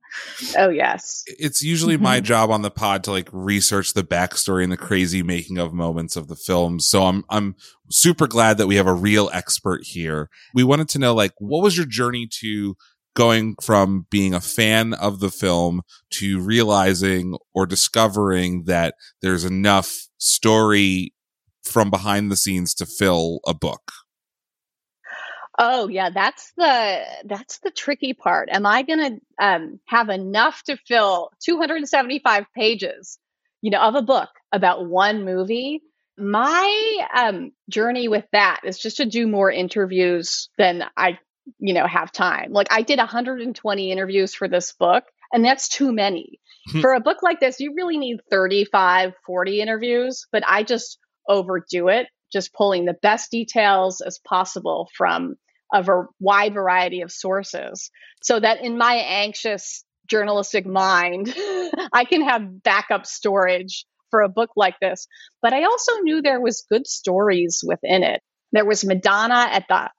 [0.57, 1.25] Oh, yes.
[1.27, 2.25] It's usually my mm-hmm.
[2.25, 6.15] job on the pod to like research the backstory and the crazy making of moments
[6.15, 6.87] of the films.
[6.87, 7.57] So I'm, I'm
[7.91, 10.31] super glad that we have a real expert here.
[10.55, 12.77] We wanted to know, like, what was your journey to
[13.19, 20.07] going from being a fan of the film to realizing or discovering that there's enough
[20.19, 21.13] story
[21.65, 23.91] from behind the scenes to fill a book?
[25.59, 28.49] Oh yeah, that's the that's the tricky part.
[28.53, 33.19] Am I going to um, have enough to fill 275 pages,
[33.61, 35.83] you know, of a book about one movie?
[36.17, 41.19] My um, journey with that is just to do more interviews than I,
[41.59, 42.53] you know, have time.
[42.53, 46.41] Like I did 120 interviews for this book, and that's too many.
[46.71, 46.81] Hmm.
[46.81, 51.89] for a book like this, you really need 35, 40 interviews, but I just overdo
[51.89, 55.37] it, just pulling the best details as possible from
[55.73, 57.91] a ver- wide variety of sources
[58.23, 61.29] so that in my anxious journalistic mind,
[61.93, 65.07] I can have backup storage for a book like this.
[65.43, 68.23] But I also knew there was good stories within it.
[68.53, 69.91] There was Madonna at the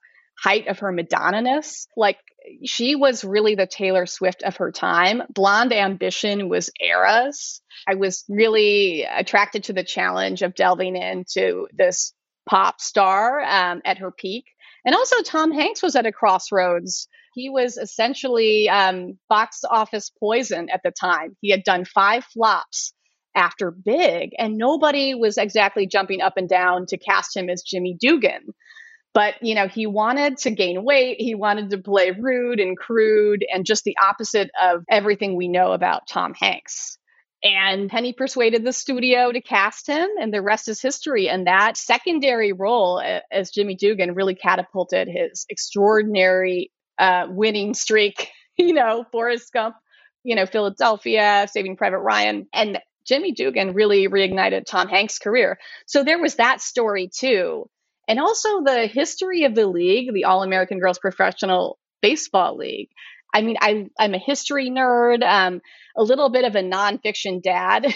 [0.44, 1.88] height of her Madonna-ness.
[1.96, 2.18] Like
[2.66, 5.22] she was really the Taylor Swift of her time.
[5.30, 7.62] Blonde Ambition was eras.
[7.88, 12.14] I was really attracted to the challenge of delving into this
[12.48, 14.46] pop star um, at her peak.
[14.86, 17.08] And also, Tom Hanks was at a crossroads.
[17.36, 21.36] He was essentially um, box office poison at the time.
[21.42, 22.94] He had done five flops
[23.36, 27.98] after Big, and nobody was exactly jumping up and down to cast him as Jimmy
[28.00, 28.54] Dugan.
[29.14, 31.18] But, you know, he wanted to gain weight.
[31.20, 35.72] He wanted to play rude and crude and just the opposite of everything we know
[35.72, 36.98] about Tom Hanks.
[37.42, 41.30] And Penny persuaded the studio to cast him, and the rest is history.
[41.30, 48.30] And that secondary role as Jimmy Dugan really catapulted his extraordinary uh, winning streak.
[48.62, 49.78] You know, Forrest Gump,
[50.26, 52.46] you know, Philadelphia, Saving Private Ryan.
[52.52, 55.60] And Jimmy Dugan really reignited Tom Hanks' career.
[55.88, 57.70] So there was that story too.
[58.10, 62.90] And also the history of the league, the All American Girls Professional Baseball League.
[63.32, 65.62] I mean, I, I'm a history nerd, um,
[65.96, 67.86] a little bit of a nonfiction dad.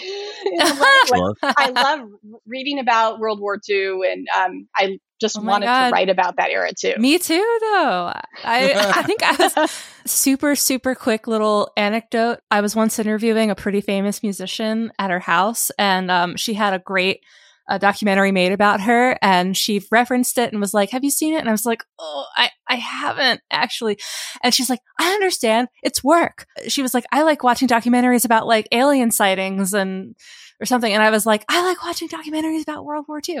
[0.60, 2.08] I love
[2.46, 5.88] reading about World War II, and um, I just Oh wanted God.
[5.88, 6.94] to write about that era too.
[6.98, 8.12] Me too, though.
[8.44, 9.70] I I think I was
[10.06, 12.38] super super quick little anecdote.
[12.52, 16.74] I was once interviewing a pretty famous musician at her house, and um, she had
[16.74, 17.24] a great
[17.68, 21.34] uh, documentary made about her, and she referenced it and was like, "Have you seen
[21.34, 23.98] it?" And I was like, "Oh, I I haven't actually."
[24.42, 25.68] And she's like, "I understand.
[25.82, 30.14] It's work." She was like, "I like watching documentaries about like alien sightings and."
[30.60, 33.40] Or something, and I was like, I like watching documentaries about World War II.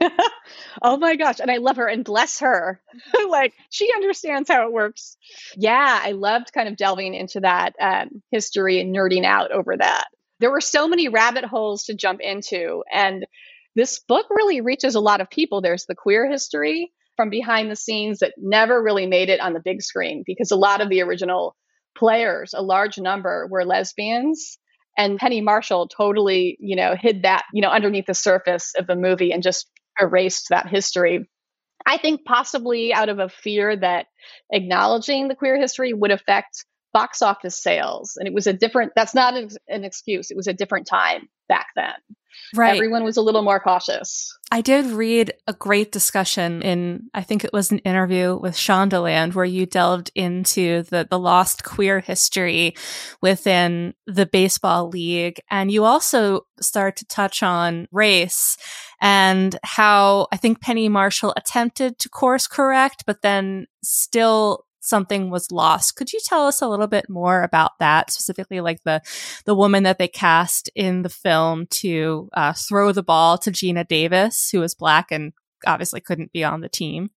[0.82, 1.40] oh my gosh.
[1.40, 2.80] And I love her and bless her.
[3.28, 5.16] like she understands how it works.
[5.56, 10.08] Yeah, I loved kind of delving into that um, history and nerding out over that.
[10.40, 12.82] There were so many rabbit holes to jump into.
[12.92, 13.26] And
[13.76, 15.60] this book really reaches a lot of people.
[15.60, 19.60] There's the queer history from behind the scenes that never really made it on the
[19.62, 21.54] big screen because a lot of the original
[21.96, 24.58] players, a large number, were lesbians.
[24.96, 28.96] And Penny Marshall totally, you know, hid that, you know, underneath the surface of the
[28.96, 29.66] movie and just
[30.00, 31.28] erased that history.
[31.86, 34.06] I think possibly out of a fear that
[34.52, 38.16] acknowledging the queer history would affect box office sales.
[38.16, 40.30] And it was a different, that's not an, an excuse.
[40.30, 41.94] It was a different time back then.
[42.54, 42.74] Right.
[42.74, 44.36] Everyone was a little more cautious.
[44.52, 49.34] I did read a great discussion in, I think it was an interview with Shondaland
[49.34, 52.74] where you delved into the, the lost queer history
[53.20, 55.40] within the baseball league.
[55.50, 58.56] And you also start to touch on race
[59.00, 65.50] and how I think Penny Marshall attempted to course correct, but then still something was
[65.50, 65.96] lost.
[65.96, 69.00] Could you tell us a little bit more about that, specifically like the
[69.44, 73.86] the woman that they cast in the film to uh, throw the ball to Geena
[73.86, 75.32] Davis, who was black and
[75.66, 77.10] obviously couldn't be on the team?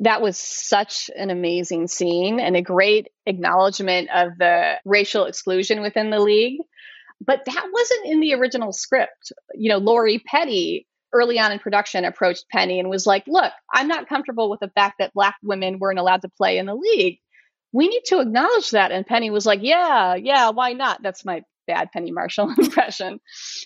[0.00, 6.10] that was such an amazing scene and a great acknowledgement of the racial exclusion within
[6.10, 6.60] the league.
[7.24, 9.32] But that wasn't in the original script.
[9.54, 13.88] You know, Lori Petty early on in production approached Penny and was like, Look, I'm
[13.88, 17.18] not comfortable with the fact that black women weren't allowed to play in the league.
[17.72, 18.92] We need to acknowledge that.
[18.92, 21.02] And Penny was like, Yeah, yeah, why not?
[21.02, 23.20] That's my bad Penny Marshall impression.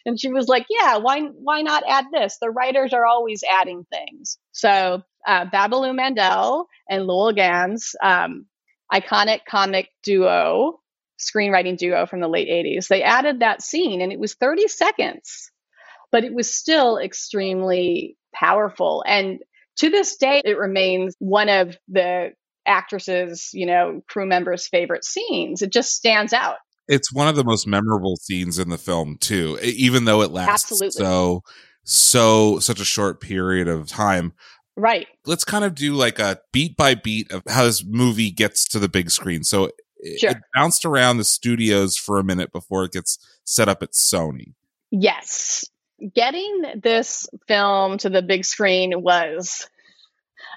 [0.06, 2.38] And she was like, "Yeah, why why not add this?
[2.40, 8.46] The writers are always adding things." So uh, Babaloo Mandel and Lowell Ganz, um,
[8.92, 10.80] iconic comic duo,
[11.20, 12.88] screenwriting duo from the late 80s.
[12.88, 15.49] They added that scene and it was 30 seconds,
[16.12, 19.02] but it was still extremely powerful.
[19.06, 19.40] And
[19.78, 22.32] to this day, it remains one of the
[22.66, 25.62] actresses, you know, crew members' favorite scenes.
[25.62, 26.56] It just stands out.
[26.88, 30.72] It's one of the most memorable scenes in the film too, even though it lasts
[30.72, 30.90] Absolutely.
[31.04, 31.42] so
[31.84, 34.32] so such a short period of time.
[34.76, 35.06] Right.
[35.26, 38.78] Let's kind of do like a beat by beat of how this movie gets to
[38.78, 39.44] the big screen.
[39.44, 39.74] So it,
[40.18, 40.30] Sure.
[40.30, 44.54] it bounced around the studios for a minute before it gets set up at Sony.
[44.90, 45.64] Yes.
[46.14, 49.68] Getting this film to the big screen was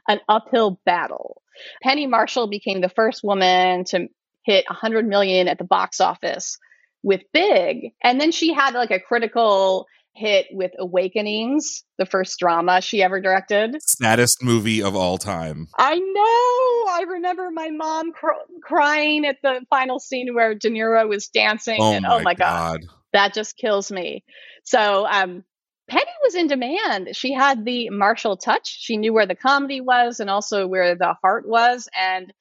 [0.07, 1.41] an uphill battle.
[1.81, 4.07] Penny Marshall became the first woman to
[4.43, 6.57] hit 100 million at the box office
[7.03, 12.81] with Big, and then she had like a critical hit with Awakenings, the first drama
[12.81, 13.75] she ever directed.
[13.81, 15.67] Saddest movie of all time.
[15.77, 16.93] I know.
[16.93, 18.29] I remember my mom cr-
[18.61, 22.23] crying at the final scene where De Niro was dancing, Oh and oh my, oh
[22.23, 23.02] my god god.
[23.13, 24.23] That just kills me.
[24.63, 25.43] So um,
[25.89, 27.15] Penny was in demand.
[27.15, 28.67] She had the Marshall touch.
[28.81, 32.33] She knew where the comedy was and also where the heart was, and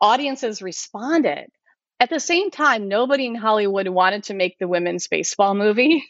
[0.00, 1.46] audiences responded.
[2.00, 6.02] At the same time, nobody in Hollywood wanted to make the women's baseball movie.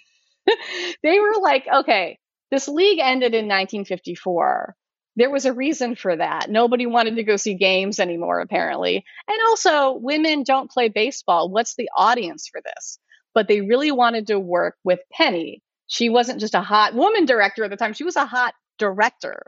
[1.03, 2.19] they were like, okay,
[2.51, 4.77] this league ended in 1954.
[5.17, 6.49] There was a reason for that.
[6.49, 9.05] Nobody wanted to go see games anymore, apparently.
[9.29, 11.51] And also, women don't play baseball.
[11.51, 12.99] What's the audience for this?
[13.35, 15.63] But they really wanted to work with Penny.
[15.87, 19.43] She wasn't just a hot woman director at the time, she was a hot director.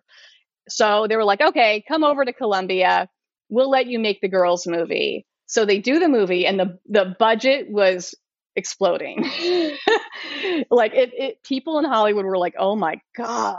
[0.68, 3.09] So they were like, okay, come over to Columbia.
[3.49, 5.26] We'll let you make the girls' movie.
[5.47, 8.14] So they do the movie, and the, the budget was
[8.57, 9.22] exploding.
[10.70, 13.57] like it, it, people in Hollywood were like, "Oh my god!"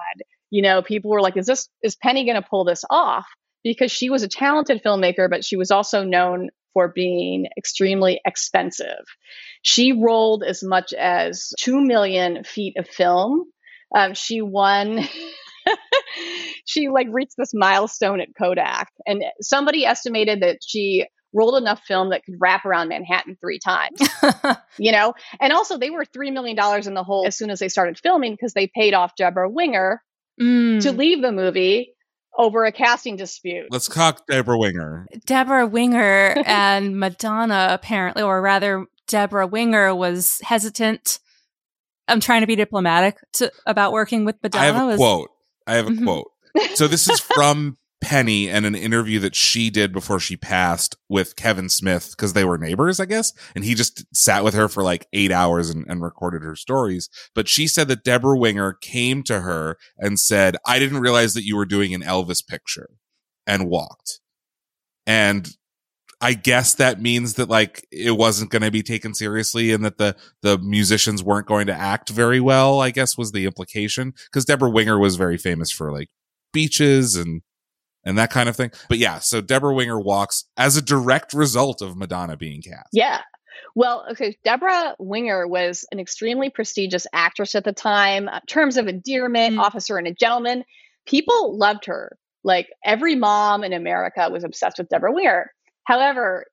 [0.50, 3.28] You know, people were like, "Is this is Penny going to pull this off?"
[3.64, 9.06] Because she was a talented filmmaker, but she was also known for being extremely expensive.
[9.62, 13.46] She rolled as much as two million feet of film.
[13.96, 15.02] Um, she won.
[16.66, 22.10] she like reached this milestone at Kodak, and somebody estimated that she rolled enough film
[22.12, 24.00] that could wrap around Manhattan three times
[24.78, 27.58] you know and also they were three million dollars in the hole as soon as
[27.58, 30.00] they started filming because they paid off Debra Winger
[30.42, 30.82] Mm.
[30.82, 31.94] to leave the movie
[32.38, 35.08] over a casting dispute Let's cock Debra Winger.
[35.26, 41.20] Debra Winger and Madonna, apparently, or rather, Debra Winger was hesitant.
[42.08, 44.64] I'm trying to be diplomatic to, about working with Madonna.
[44.64, 45.30] I have a was, quote.
[45.68, 46.04] I have a Mhm.
[46.04, 46.32] quote.
[46.76, 51.38] So this is from Penny and an interview that she did before she passed with
[51.38, 53.32] Kevin Smith because they were neighbors, I guess.
[53.56, 57.10] And he just sat with her for like eight hours and, and recorded her stories.
[57.34, 61.46] But she said that Debra Winger came to her and said, I didn't realize that
[61.46, 62.90] you were doing an Elvis picture
[63.48, 64.20] and walked.
[65.08, 65.50] And
[66.20, 69.98] I guess that means that like it wasn't going to be taken seriously and that
[69.98, 74.46] the the musicians weren't going to act very well, I guess was the implication cuz
[74.46, 76.10] Debra Winger was very famous for like
[76.54, 77.42] beaches and
[78.06, 78.72] and that kind of thing.
[78.90, 82.90] But yeah, so Debra Winger walks as a direct result of Madonna being cast.
[82.94, 83.22] yeah
[83.76, 88.88] well okay Debra Winger was an extremely prestigious actress at the time in terms of
[88.88, 89.60] endearment Mm.
[89.60, 90.64] officer and a gentleman
[91.06, 95.52] people loved her like every mom in america was obsessed with Debra Winger
[95.86, 96.46] however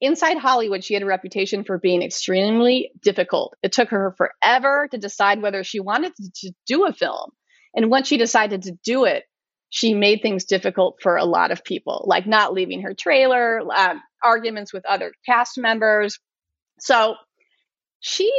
[0.00, 4.98] inside hollywood she had a reputation for being extremely difficult it took her forever to
[4.98, 7.30] decide whether she wanted to, to do a film
[7.74, 9.24] and once she decided to do it
[9.74, 14.00] she made things difficult for a lot of people like not leaving her trailer um,
[14.22, 16.20] arguments with other cast members
[16.78, 17.16] so
[17.98, 18.30] she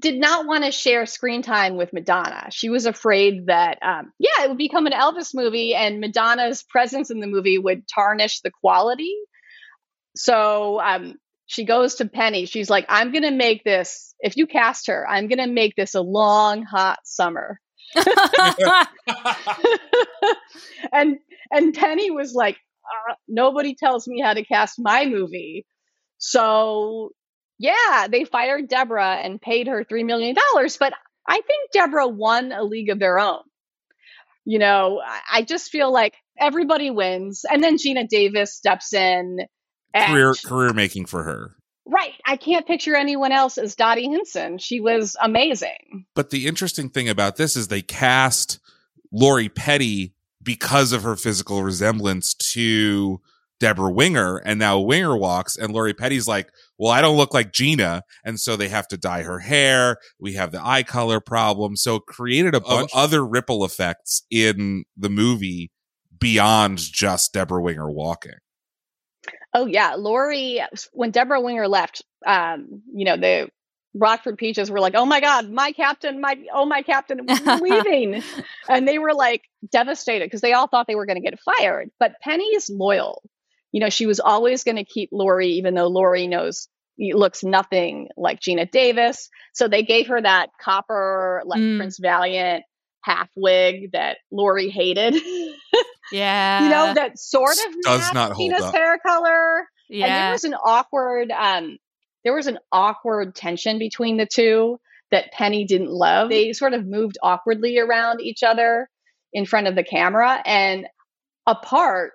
[0.00, 2.48] did not want to share screen time with Madonna.
[2.50, 7.10] She was afraid that, um, yeah, it would become an Elvis movie and Madonna's presence
[7.10, 9.14] in the movie would tarnish the quality.
[10.16, 11.14] So um,
[11.46, 12.46] she goes to Penny.
[12.46, 15.76] She's like, I'm going to make this, if you cast her, I'm going to make
[15.76, 17.60] this a long, hot summer.
[20.92, 21.18] and
[21.50, 25.66] and Penny was like, uh, nobody tells me how to cast my movie.
[26.18, 27.10] So
[27.58, 30.76] yeah, they fired Debra and paid her three million dollars.
[30.76, 30.92] But
[31.26, 33.42] I think Debra won a league of their own.
[34.44, 39.38] You know, I, just feel like everybody wins, and then Geena Davis steps in.
[39.94, 41.54] And, Career career making for her.
[41.84, 44.58] Right, I can't picture anyone else as Dottie Hinson.
[44.58, 46.06] She was amazing.
[46.14, 48.60] But the interesting thing about this is they cast
[49.10, 53.20] Lori Petty because of her physical resemblance to
[53.58, 54.38] Debra Winger.
[54.38, 58.02] And now Winger walks and Lori Petty's like, well, I don't look like Geena.
[58.24, 59.98] And so they have to dye her hair.
[60.18, 61.76] We have the eye color problem.
[61.76, 65.70] So it created a bunch of other ripple effects in the movie
[66.18, 68.34] beyond just Debra Winger walking.
[69.54, 70.60] Oh yeah, Lori.
[70.92, 73.50] When Debra Winger left, um, you know the
[73.94, 77.26] Rockford Peaches were like, "Oh my God, my captain, my oh my captain,
[77.60, 78.22] leaving,"
[78.68, 81.90] and they were like devastated because they all thought they were going to get fired.
[82.00, 83.22] But Penny is loyal.
[83.72, 88.08] You know, she was always going to keep Lori, even though Lori knows looks nothing
[88.16, 89.28] like Geena Davis.
[89.54, 91.78] So they gave her that copper, like Mm.
[91.78, 92.64] Prince Valiant
[93.02, 95.14] half wig that Lori hated.
[96.12, 96.64] Yeah.
[96.64, 98.74] you know, that sort of Does matched not hold Geena's up.
[98.74, 99.64] hair color.
[99.88, 100.06] yeah.
[100.06, 101.78] And there was an awkward, um,
[102.24, 104.78] there was an awkward tension between the two
[105.10, 106.30] that Penny didn't love.
[106.30, 108.88] They sort of moved awkwardly around each other
[109.32, 110.86] in front of the camera and
[111.46, 112.12] apart,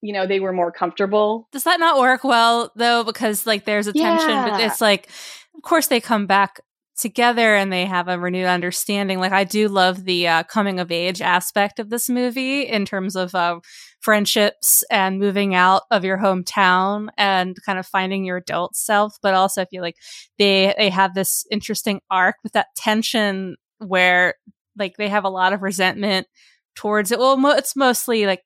[0.00, 1.48] you know, they were more comfortable.
[1.52, 3.04] Does that not work well though?
[3.04, 5.08] Because like there's a tension, but it's like,
[5.54, 6.60] of course they come back
[6.98, 9.20] together and they have a renewed understanding.
[9.20, 13.16] Like I do love the uh, coming of age aspect of this movie in terms
[13.16, 13.60] of uh,
[14.00, 19.16] friendships and moving out of your hometown and kind of finding your adult self.
[19.22, 19.96] But also, I feel like
[20.38, 24.34] they they have this interesting arc with that tension where
[24.76, 26.26] like they have a lot of resentment
[26.74, 27.18] towards it.
[27.18, 28.42] Well, mo- it's mostly like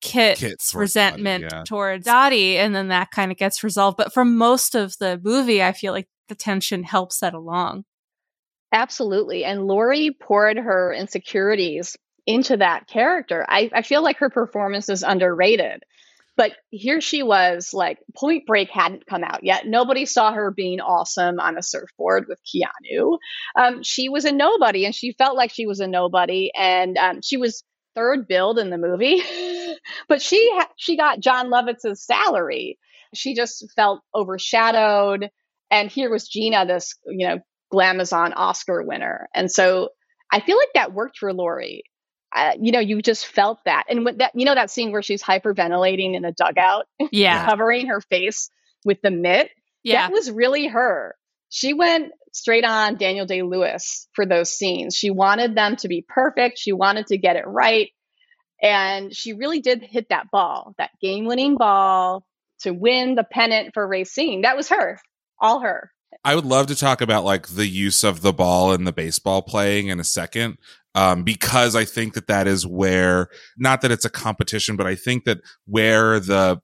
[0.00, 1.64] Kit's Kit towards resentment Dottie, yeah.
[1.64, 3.96] towards Dottie, and then that kind of gets resolved.
[3.96, 7.84] But for most of the movie, I feel like the tension helps that along.
[8.72, 9.44] Absolutely.
[9.44, 11.96] And Lori poured her insecurities
[12.26, 13.44] into that character.
[13.48, 15.82] I, I feel like her performance is underrated.
[16.36, 19.66] But here she was, like Point Break hadn't come out yet.
[19.66, 23.18] Nobody saw her being awesome on a surfboard with Keanu.
[23.56, 26.50] Um, she was a nobody, and she felt like she was a nobody.
[26.56, 27.62] And um, she was
[27.94, 29.22] third billed in the movie,
[30.08, 32.78] but she ha- she got Jon Lovitz's salary.
[33.14, 35.28] She just felt overshadowed.
[35.70, 37.38] And here was Geena, this you know
[37.72, 39.28] Glamazon Oscar winner.
[39.34, 39.90] And so
[40.32, 41.84] I feel like that worked for Lori.
[42.34, 43.84] Uh, you know, you just felt that.
[43.88, 47.88] And with that, you know, that scene where she's hyperventilating in a dugout, Yeah, covering
[47.88, 48.50] her face
[48.84, 49.50] with the mitt,
[49.82, 51.16] yeah, that was really her.
[51.48, 54.94] She went straight on Daniel Day Lewis for those scenes.
[54.94, 56.58] She wanted them to be perfect.
[56.58, 57.90] She wanted to get it right.
[58.62, 62.24] And she really did hit that ball, that game winning ball
[62.60, 64.42] to win the pennant for Racine.
[64.42, 65.00] That was her,
[65.40, 65.90] all her.
[66.24, 69.42] I would love to talk about like the use of the ball and the baseball
[69.42, 70.58] playing in a second.
[70.94, 74.96] Um, because I think that that is where, not that it's a competition, but I
[74.96, 76.60] think that where the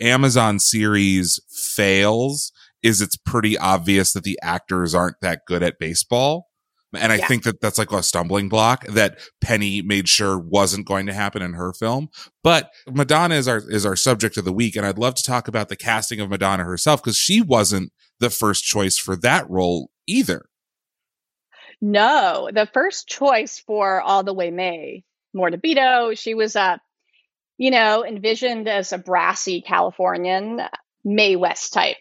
[0.00, 2.52] Amazon series fails
[2.82, 6.48] is it's pretty obvious that the actors aren't that good at baseball.
[6.94, 7.28] And I Yeah.
[7.28, 11.42] think that that's like a stumbling block that Penny made sure wasn't going to happen
[11.42, 12.08] in her film.
[12.42, 14.74] But Madonna is our, is our subject of the week.
[14.74, 18.30] And I'd love to talk about the casting of Madonna herself because she wasn't the
[18.30, 20.46] first choice for that role either.
[21.80, 26.78] No, the first choice for All the Way Mae, More DeVito, she was uh,
[27.58, 30.60] you know, envisioned as a brassy Californian
[31.04, 31.96] Mae West type.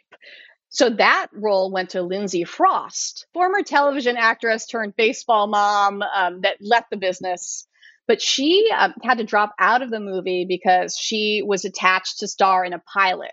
[0.69, 6.57] So that role went to Lindsay Frost, former television actress turned baseball mom um, that
[6.61, 7.67] left the business.
[8.07, 12.27] But she um, had to drop out of the movie because she was attached to
[12.27, 13.31] star in a pilot.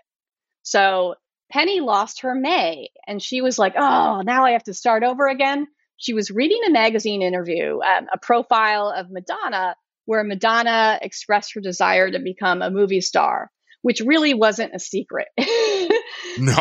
[0.63, 1.15] So
[1.51, 5.27] Penny lost her Mae, and she was like, oh, now I have to start over
[5.27, 5.67] again.
[5.97, 9.75] She was reading a magazine interview, um, a profile of Madonna,
[10.05, 13.49] where Madonna expressed her desire to become a movie star,
[13.81, 15.27] which really wasn't a secret.
[16.37, 16.57] No,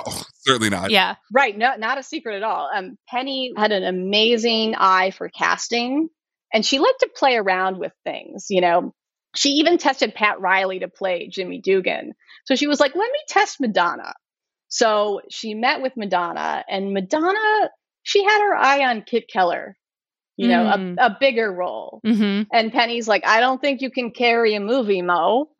[0.46, 0.90] certainly not.
[0.90, 1.16] yeah.
[1.32, 2.70] Right, no, not a secret at all.
[2.72, 6.08] Um, Penny had an amazing eye for casting,
[6.52, 8.46] and she liked to play around with things.
[8.50, 8.94] You know,
[9.34, 12.12] she even tested Pat Riley to play Jimmy Dugan.
[12.44, 14.14] So she was like, "Let me test Madonna."
[14.74, 17.70] So she met with Madonna, and Madonna,
[18.02, 19.76] she had her eye on Kit Keller.
[20.36, 20.96] You know, Mm.
[20.98, 22.00] a, a bigger role.
[22.04, 25.50] hmm And Penny's like, "I don't think you can carry a movie, Mo."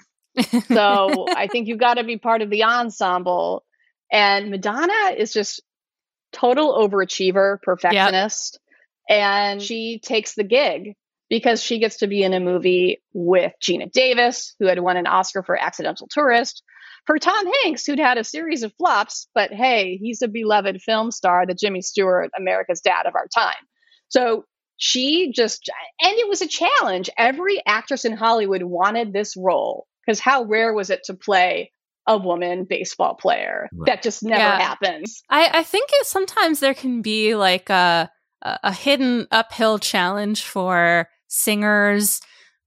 [0.73, 3.62] So I think you've got to be part of the ensemble.
[4.11, 5.62] And Madonna is just
[6.33, 8.59] total overachiever, perfectionist.
[9.09, 10.95] And she takes the gig
[11.31, 15.07] because she gets to be in a movie with Geena Davis, who had won an
[15.07, 16.65] Oscar for Accidental Tourist,
[17.07, 21.11] for Tom Hanks, who'd had a series of flops, but hey, he's a beloved film
[21.11, 23.55] star, the Jimmy Stewart, America's dad of our time.
[24.09, 24.45] So
[24.77, 25.69] she just,
[26.01, 27.11] and it was a challenge.
[27.17, 31.71] Every actress in Hollywood wanted this role because how rare was it to play
[32.07, 33.69] a woman baseball player?
[33.73, 33.87] Right.
[33.87, 34.59] That just never Yeah.
[34.61, 35.23] happens.
[35.31, 38.11] I, I think it, sometimes there can be like a,
[38.43, 42.21] a a hidden uphill challenge for singers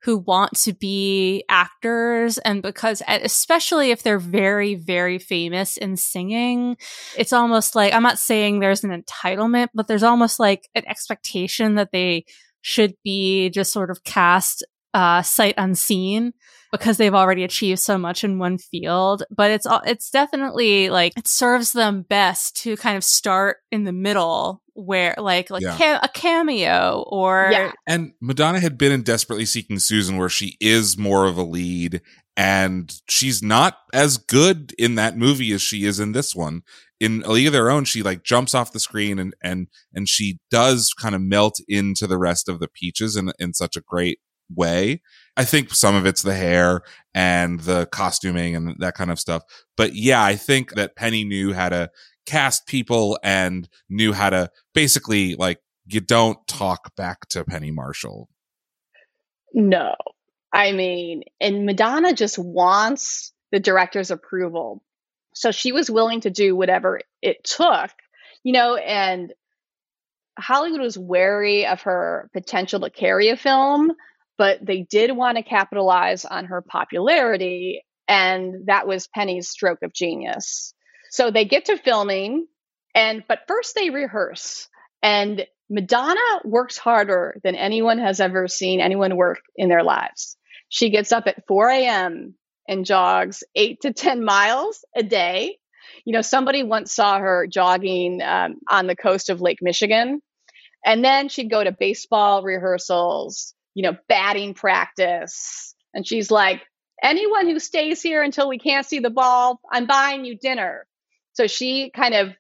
[0.08, 2.38] who want to be actors.
[2.38, 6.78] And because especially if they're very very famous in singing
[7.18, 11.76] it's almost like i'm not saying there's an entitlement but there's almost like an expectation
[11.76, 12.24] that they
[12.62, 14.64] should be just sort of cast
[14.94, 16.34] uh, sight unseen
[16.72, 19.24] because they've already achieved so much in one field.
[19.30, 23.84] But it's all it's definitely like it serves them best to kind of start in
[23.86, 25.78] the middle where like like Yeah.
[25.78, 27.72] ca- a cameo or Yeah.
[27.88, 32.02] And Madonna had been in Desperately Seeking Susan, where she is more of a lead,
[32.36, 36.62] and she's not as good in that movie as she is in this one.
[37.00, 40.08] In A League of Their Own, she like jumps off the screen and and and
[40.10, 43.82] she does kind of melt into the rest of the peaches in in such a
[43.82, 44.20] great
[44.54, 45.02] way.
[45.36, 46.82] I think some of it's the hair
[47.14, 49.44] and the costuming and that kind of stuff.
[49.76, 51.90] But yeah, I think that Penny knew how to
[52.26, 58.30] cast people and knew how to basically like you don't talk back to Penny Marshall.
[59.54, 59.96] No.
[60.52, 64.84] I mean, and Madonna just wants the director's approval.
[65.34, 67.92] So she was willing to do whatever it took,
[68.44, 69.34] you know, and
[70.38, 73.92] Hollywood was wary of her potential to carry a film,
[74.38, 77.84] but they did want to capitalize on her popularity.
[78.08, 80.74] And that was Penny's stroke of genius.
[81.10, 82.48] So they get to filming,
[82.96, 84.68] and but first they rehearse.
[85.02, 90.38] And Madonna works harder than anyone has ever seen anyone work in their lives.
[90.70, 92.36] She gets up at 4 a.m.
[92.68, 95.58] and jogs eight to 10 miles a day.
[96.06, 100.22] You know, somebody once saw her jogging um, on the coast of Lake Michigan.
[100.86, 105.76] And then she'd go to baseball rehearsals, you know, batting practice.
[105.94, 106.64] And she's like,
[107.04, 110.88] anyone who stays here until we can't see the ball, I'm buying you dinner.
[111.34, 112.34] So she kind of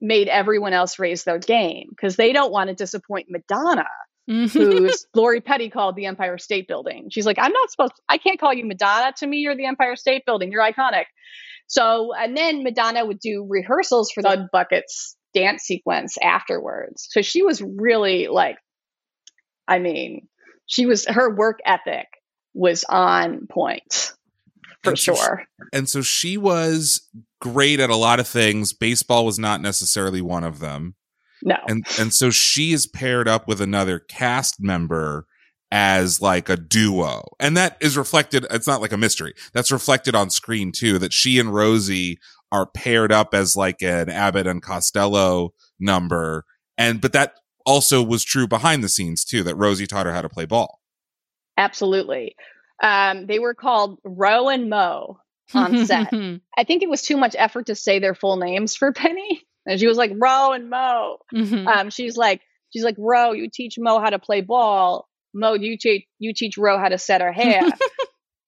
[0.00, 3.84] made everyone else raise their game because they don't want to disappoint Madonna,
[4.30, 4.58] mm-hmm.
[4.58, 7.10] who's Lori Petty called the Empire State Building.
[7.10, 9.12] She's like, I'm not supposed, I can't call you Madonna.
[9.18, 10.50] To me, you're the Empire State Building.
[10.50, 11.04] You're iconic.
[11.66, 17.08] So, and then Madonna would do rehearsals for the Buckets dance sequence afterwards.
[17.10, 18.56] So she was really like,
[19.68, 20.28] I mean,
[20.68, 22.06] she was, her work ethic
[22.54, 24.12] was on point
[24.82, 25.44] for And so sure.
[25.72, 27.08] And so she was
[27.40, 28.72] great at a lot of things.
[28.72, 30.94] Baseball was not necessarily one of them.
[31.42, 31.56] No.
[31.68, 35.26] And and so she is paired up with another cast member
[35.70, 37.22] as like a duo.
[37.38, 39.34] And that is reflected it's not like a mystery.
[39.52, 42.18] That's reflected on screen too that she and Rosie
[42.50, 46.44] are paired up as like an Abbott and Costello number.
[46.76, 47.34] And but that
[47.68, 50.80] also was true behind the scenes too that Rosie taught her how to play ball.
[51.58, 52.34] Absolutely.
[52.82, 55.18] Um, they were called Ro and Mo
[55.54, 56.08] on set.
[56.56, 59.42] I think it was too much effort to say their full names for Penny.
[59.66, 61.18] And she was like, Ro and Mo.
[61.34, 61.66] Mhm.
[61.76, 62.40] Um, she's like,
[62.72, 65.06] she's like, Ro, you teach Mo how to play ball.
[65.34, 67.62] Mo, you teach you teach Ro how to set her hair.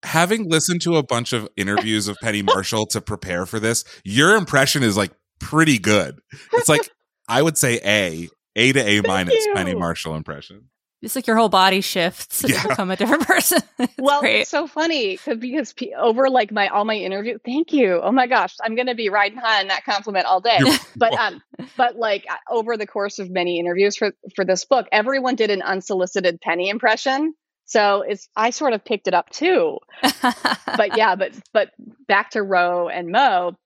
[0.02, 4.34] having listened to a bunch of interviews of Penny Marshall to prepare for this, your
[4.36, 5.10] impression is like
[5.40, 6.18] pretty good.
[6.54, 6.88] It's like
[7.28, 8.28] I would say A,
[8.60, 9.54] A to A minus you.
[9.54, 10.68] Penny Marshall impression.
[11.02, 12.62] It's like your whole body shifts and Yeah.
[12.62, 13.62] you become a different person.
[13.78, 14.40] It's well, great.
[14.42, 17.98] it's so funny because pe- over like my all my interview, thank you.
[18.02, 20.56] Oh my gosh, I'm gonna be riding high on that compliment all day.
[20.58, 21.42] You're- but um,
[21.78, 25.62] but like over the course of many interviews for for this book, everyone did an
[25.62, 27.32] unsolicited Penny impression.
[27.64, 29.78] So it's I sort of picked it up too.
[30.22, 31.70] but yeah, but but
[32.08, 33.56] back to Ro and Mo.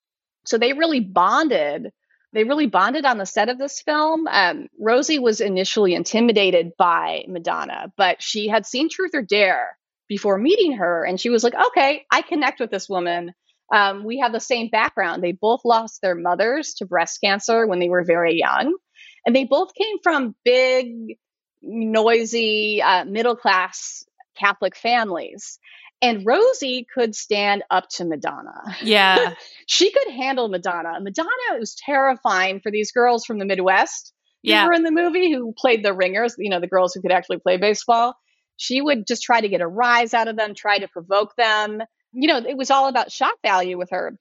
[0.47, 1.91] So they really bonded.
[2.35, 4.27] They really bonded on the set of this film.
[4.27, 9.79] Um, Rosie was initially intimidated by Madonna, but she had seen Truth or Dare
[10.09, 13.35] before meeting her, and she was like, "Okay, I connect with this woman.
[13.73, 15.23] Um, we have the same background.
[15.23, 18.77] They both lost their mothers to breast cancer when they were very young,
[19.25, 21.17] and they both came from big,
[21.63, 24.05] noisy, uh, middle class
[24.37, 25.61] Catholic families."
[26.05, 28.63] And Rosie could stand up to Madonna.
[28.83, 29.35] yeah.
[29.67, 31.01] She could handle Madonna.
[31.01, 34.67] Madonna was terrifying for these girls from the Midwest who Yeah.
[34.67, 37.39] were in the movie who played the ringers, you know, the girls who could actually
[37.39, 38.15] play baseball.
[38.57, 41.83] She would just try to get a rise out of them, try to provoke them.
[42.13, 44.19] You know, it was all about shock value with her.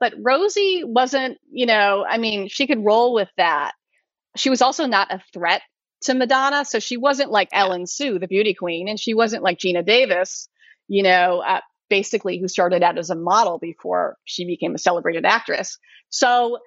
[0.00, 3.72] But Rosie wasn't, you know, I mean, she could roll with that.
[4.36, 5.62] She was also not a threat
[6.02, 6.64] to Madonna.
[6.66, 10.48] So she wasn't like Ellen Sue, the beauty queen, and she wasn't like Geena Davis,
[10.88, 15.24] you know, uh, basically who started out as a model before she became a celebrated
[15.24, 15.78] actress.
[16.08, 16.58] So,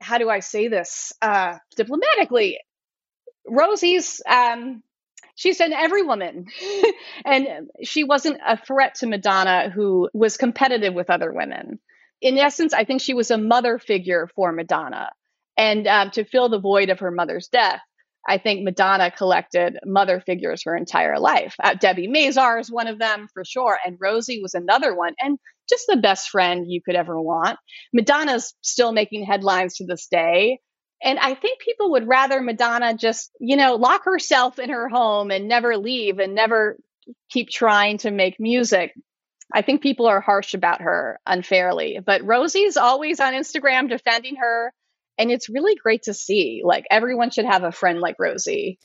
[0.00, 2.58] how do I say this uh, diplomatically?
[3.46, 4.82] Rosie's, um,
[5.34, 6.46] she's an every woman,
[7.24, 11.78] and she wasn't a threat to Madonna, who was competitive with other women.
[12.20, 15.10] In essence, I think she was a mother figure for Madonna,
[15.56, 17.80] and um, to fill the void of her mother's death.
[18.28, 21.54] I think Madonna collected mother figures her entire life.
[21.62, 25.38] Uh, Debbie Mazar is one of them for sure, and Rosie was another one, and
[25.68, 27.58] just the best friend you could ever want.
[27.92, 30.58] Madonna's still making headlines to this day.
[31.02, 35.32] And I think people would rather Madonna just, you know, lock herself in her home
[35.32, 36.76] and never leave and never
[37.28, 38.92] keep trying to make music.
[39.52, 44.72] I think people are harsh about her unfairly, but Rosie's always on Instagram defending her.
[45.18, 46.62] And it's really great to see.
[46.64, 48.78] Like, everyone should have a friend like Rosie.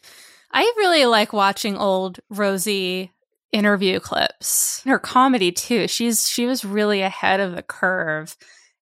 [0.51, 3.11] I really like watching old Rosie
[3.51, 4.81] interview clips.
[4.83, 5.87] Her comedy too.
[5.87, 8.35] She's she was really ahead of the curve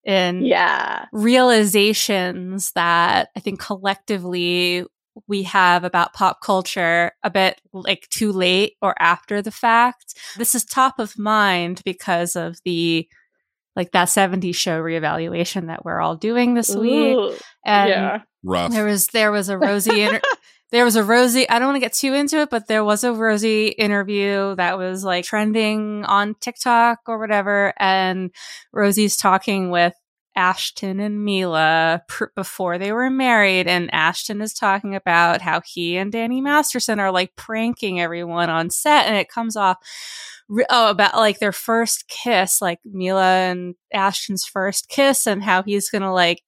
[0.03, 1.05] in Yeah.
[1.11, 4.85] realizations that I think collectively
[5.27, 10.15] we have about pop culture a bit like too late or after the fact.
[10.37, 13.07] This is top of mind because of the
[13.75, 17.15] like that 70s show reevaluation that we're all doing this week.
[17.15, 18.21] Ooh, And yeah.
[18.43, 18.71] Rough.
[18.71, 20.21] there was there was a Rosie inter-
[20.71, 23.03] there was a Rosie I don't want to get too into it, but there was
[23.03, 28.31] a Rosie interview that was like trending on TikTok or whatever, and
[28.71, 29.93] Rosie's talking with
[30.35, 35.97] Ashton and Mila pr- before they were married, and Ashton is talking about how he
[35.97, 39.77] and Danny Masterson are like pranking everyone on set, and it comes off.
[40.47, 45.63] re- Oh, about like their first kiss, like Mila and Ashton's first kiss, and how
[45.63, 46.41] he's gonna like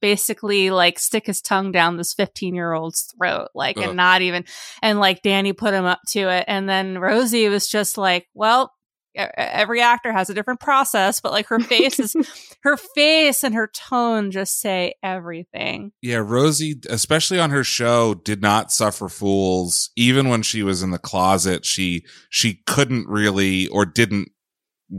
[0.00, 3.84] basically like stick his tongue down this 15 year old's throat like Ugh.
[3.84, 4.44] and not even
[4.82, 8.74] and like danny put him up to it and then rosie was just like well
[9.14, 12.14] every actor has a different process but like her face is
[12.62, 18.42] her face and her tone just say everything Yeah, Rosie, especially on her show, did
[18.42, 19.90] not suffer fools.
[19.96, 24.28] Even when she was in the closet, she she couldn't really or didn't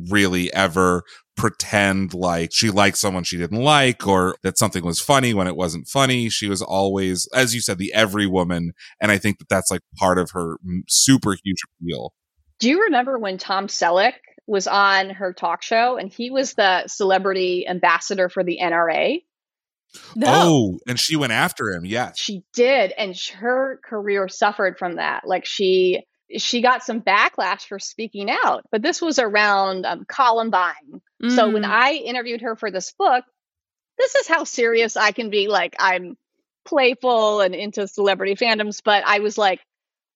[0.10, 1.04] really ever
[1.38, 5.56] pretend like she liked someone she didn't like or that something was funny when it
[5.56, 6.30] wasn't funny.
[6.30, 9.82] She was always, as you said, the every woman, and I think that that's like
[9.98, 10.58] part of her
[10.88, 12.14] super huge appeal.
[12.60, 14.14] Do you remember when Tom Selleck
[14.48, 19.22] was on her talk show and he was the celebrity ambassador for the NRA?
[20.26, 21.86] Oh, and she went after him.
[21.86, 22.16] Yes.
[22.20, 25.26] She did, and her career suffered from that.
[25.26, 26.04] Like she
[26.38, 31.02] she got some backlash for speaking out, but this was around um, Columbine.
[31.30, 31.70] So when Mm.
[31.70, 33.24] I interviewed her for this book,
[33.98, 35.48] this is how serious I can be.
[35.48, 36.18] Like I'm
[36.66, 39.62] playful and into celebrity fandoms, but I was like,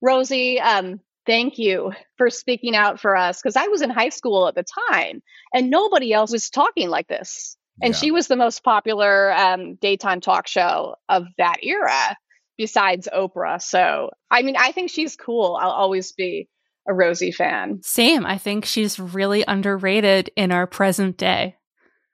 [0.01, 0.99] Rosie, um,
[1.29, 4.65] thank you for speaking out for us because I was in high school at the
[4.89, 5.21] time
[5.53, 7.55] and nobody else was talking like this.
[7.81, 7.99] And Yeah.
[7.99, 12.17] she was the most popular um, daytime talk show of that era
[12.57, 13.61] besides Oprah.
[13.61, 15.57] So, I mean, I think she's cool.
[15.61, 16.49] I'll always be
[16.87, 17.79] a Rosie fan.
[17.83, 21.55] same i think she's really underrated in our present day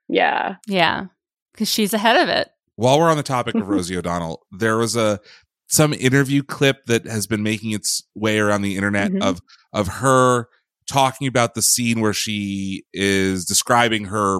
[0.08, 0.56] Yeah.
[0.66, 1.06] yeah
[1.52, 4.94] because she's ahead of it While we're on the topic of Rosie O'Donnell, there was
[4.94, 5.18] a
[5.68, 9.22] some interview clip that has been making its way around the internet Mhm.
[9.22, 9.40] of
[9.72, 10.46] of her
[10.88, 14.38] talking about the scene where she is describing her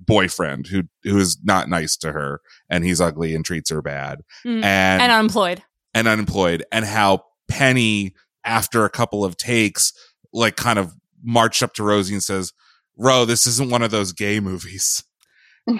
[0.00, 4.20] boyfriend who who is not nice to her and he's ugly and treats her bad
[4.44, 4.62] Mm.
[4.64, 5.62] and and unemployed
[5.94, 8.14] and unemployed and how Penny
[8.44, 9.92] after a couple of takes
[10.32, 12.52] like kind of marched up to Rosie and says,
[12.96, 15.02] "Ro, this isn't one of those gay movies."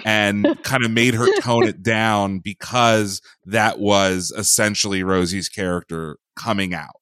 [0.05, 6.73] And kind of made her tone it down because that was essentially Rosie's character coming
[6.73, 6.95] out.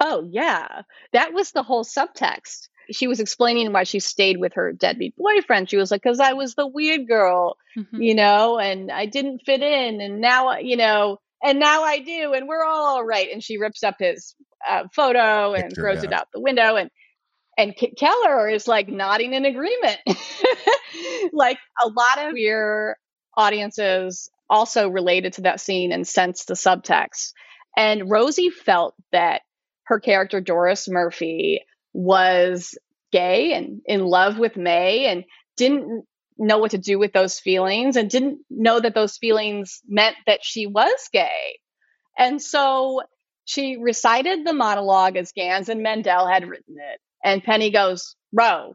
[0.00, 0.82] Oh, yeah.
[1.12, 2.68] That was the whole subtext.
[2.90, 5.70] She was explaining why she stayed with her deadbeat boyfriend.
[5.70, 8.04] She was like, because I was the weird girl, Mhm.
[8.04, 10.00] you know, and I didn't fit in.
[10.00, 12.34] And now, you know, and now I do.
[12.34, 13.28] And we're all all right.
[13.32, 14.34] And she rips up his
[14.68, 16.10] uh, photo and Picture, throws yeah.
[16.10, 16.76] it out the window.
[16.76, 16.90] And
[17.56, 20.00] and K- Keller is like nodding in agreement.
[21.32, 22.96] like a lot of your
[23.36, 27.32] audiences also related to that scene and sensed the subtext.
[27.76, 29.42] And Rosie felt that
[29.84, 31.62] her character Doris Murphy
[31.92, 32.78] was
[33.12, 35.24] gay and in love with Mae and
[35.56, 36.04] didn't
[36.36, 40.40] know what to do with those feelings and didn't know that those feelings meant that
[40.42, 41.58] she was gay.
[42.18, 43.02] And so
[43.44, 47.00] she recited the monologue as Ganz and Mandel had written it.
[47.22, 48.74] And Penny goes, Ro.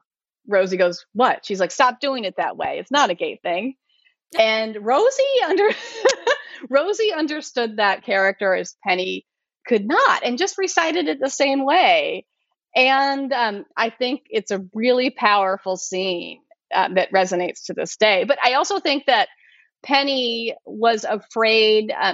[0.50, 1.46] Rosie goes, What?
[1.46, 2.80] She's like, Stop doing it that way.
[2.80, 3.76] It's not a gay thing.
[4.38, 5.70] And Rosie under
[6.70, 9.26] Rosie understood that character as Penny
[9.66, 12.26] could not and just recited it the same way.
[12.76, 16.42] And um, I think it's a really powerful scene
[16.74, 18.26] uh, that resonates to this day.
[18.26, 19.30] But I also think that
[19.84, 22.14] Penny was afraid uh,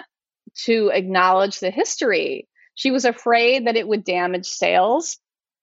[0.66, 2.48] to acknowledge the history.
[2.76, 5.18] She was afraid that it would damage sales.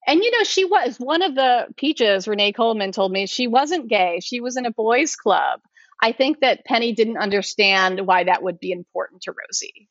[0.07, 3.87] And, you know, she was one of the peaches, Renee Coleman told me, she wasn't
[3.87, 4.19] gay.
[4.21, 5.61] She was in a boys' club.
[6.01, 9.87] I think that Penny didn't understand why that would be important to Rosie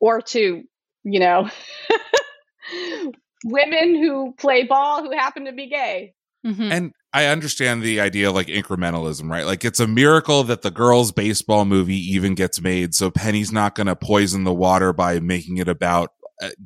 [0.00, 0.64] or to,
[1.04, 1.48] you know,
[3.44, 6.14] women who play ball who happen to be gay.
[6.44, 6.72] Mhm.
[6.72, 9.46] And I understand the idea of like incrementalism, right?
[9.46, 12.94] Like it's a miracle that the girls' baseball movie even gets made.
[12.94, 16.10] So Penny's not going to poison the water by making it about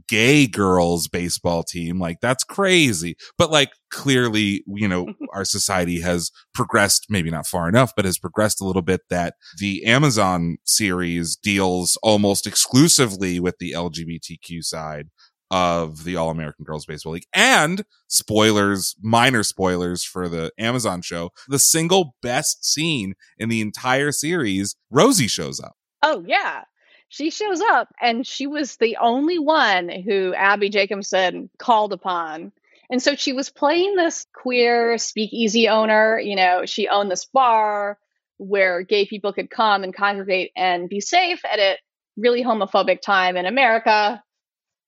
[0.09, 1.99] gay girls baseball team.
[1.99, 3.17] Like that's crazy.
[3.39, 8.19] But like clearly, you know, our society has progressed, maybe not far enough, but has
[8.19, 15.09] progressed a little bit that the Amazon series deals almost exclusively with the LGBTQ side
[15.51, 17.27] of the All American Girls Baseball League.
[17.33, 24.11] And spoilers, minor spoilers for the Amazon show, the single best scene in the entire
[24.12, 25.77] series, Rosie shows up.
[26.03, 26.64] Oh yeah.
[27.09, 32.53] She shows up and she was the only one who Abbi Jacobson called upon.
[32.91, 37.99] And so she was playing this queer speakeasy owner, you know, she owned this bar
[38.39, 41.79] where gay people could come and congregate and be safe at a
[42.17, 44.23] really homophobic time in America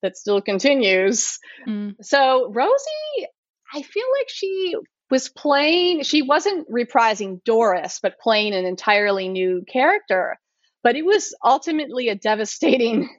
[0.01, 1.39] that still continues.
[1.67, 1.95] Mm.
[2.01, 3.27] So Rosie,
[3.73, 4.75] I feel like she
[5.09, 10.39] was playing, she wasn't reprising Doris, but playing an entirely new character.
[10.83, 13.09] But it was ultimately a devastating,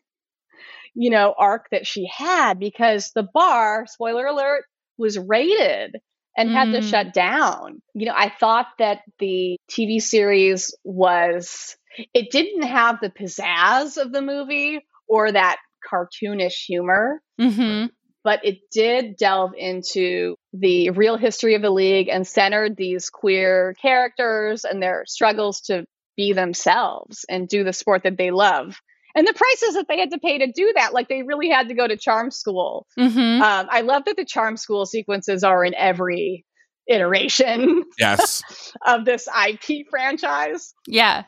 [0.95, 4.65] you know, arc that she had because the bar, spoiler alert,
[4.99, 5.97] was raided
[6.37, 6.91] and had to Mm.
[6.91, 7.83] shut down.
[7.95, 11.77] You know, I thought that the TV series was,
[12.15, 15.59] it didn't have the pizzazz of the movie or that
[15.91, 17.87] cartoonish humor hmm
[18.23, 23.75] but it did delve into the real history of the league and centered these queer
[23.81, 25.85] characters and their struggles to
[26.21, 28.79] be themselves and do the sport that they love.
[29.15, 31.69] And the prices that they had to pay to do that, like they really had
[31.69, 32.87] to go to charm school.
[32.97, 36.45] hmm Um, I love that the charm school sequences are in every
[36.87, 38.43] iteration Yes.
[38.87, 40.75] of this IP franchise.
[40.87, 41.25] Yeah.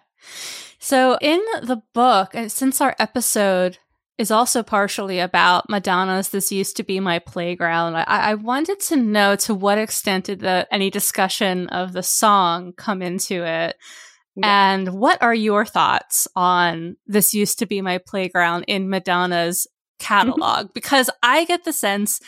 [0.79, 3.79] So in the book, and since our episode
[4.19, 8.97] is also partially about Madonna's This Used to Be My Playground, I, I wanted to
[8.97, 13.77] know to what extent did the, any discussion of the song come into it?
[14.43, 20.07] And what are your thoughts on This Used to Be My Playground in Madonna's mm-hmm.
[20.07, 20.73] catalog?
[20.75, 22.21] because I get the sense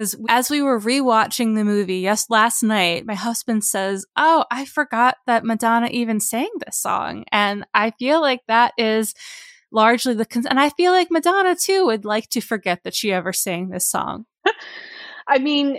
[0.00, 4.64] as, as we were rewatching the movie yes last night my husband says oh i
[4.64, 7.24] forgot that madonna even sang this song.
[7.30, 9.14] And i feel like that is
[9.70, 13.12] largely the con- and i feel like madonna too would like to forget that she
[13.12, 14.24] ever sang this song.
[15.28, 15.78] I mean,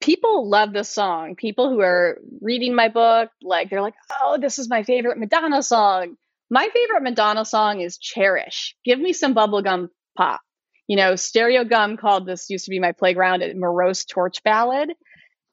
[0.00, 1.36] people love this song.
[1.36, 5.62] People who are reading my book, like they're like, "Oh, this is my favorite Madonna
[5.62, 6.16] song."
[6.50, 10.40] My favorite Madonna song is "Cherish." Give me some bubblegum pop.
[10.86, 14.92] You know, Stereogum called this used to be my playground a morose torch ballad.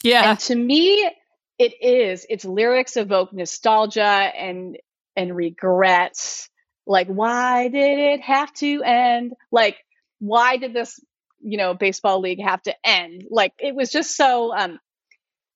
[0.04, 1.10] yeah And to me,
[1.58, 2.26] it is.
[2.30, 4.78] Its lyrics evoke nostalgia and
[5.16, 6.50] and regrets.
[6.86, 9.34] Like, why did it have to end?
[9.52, 9.78] Like,
[10.20, 11.00] why did this,
[11.44, 13.26] you know, baseball league have to end?
[13.30, 14.80] Like, it was just so um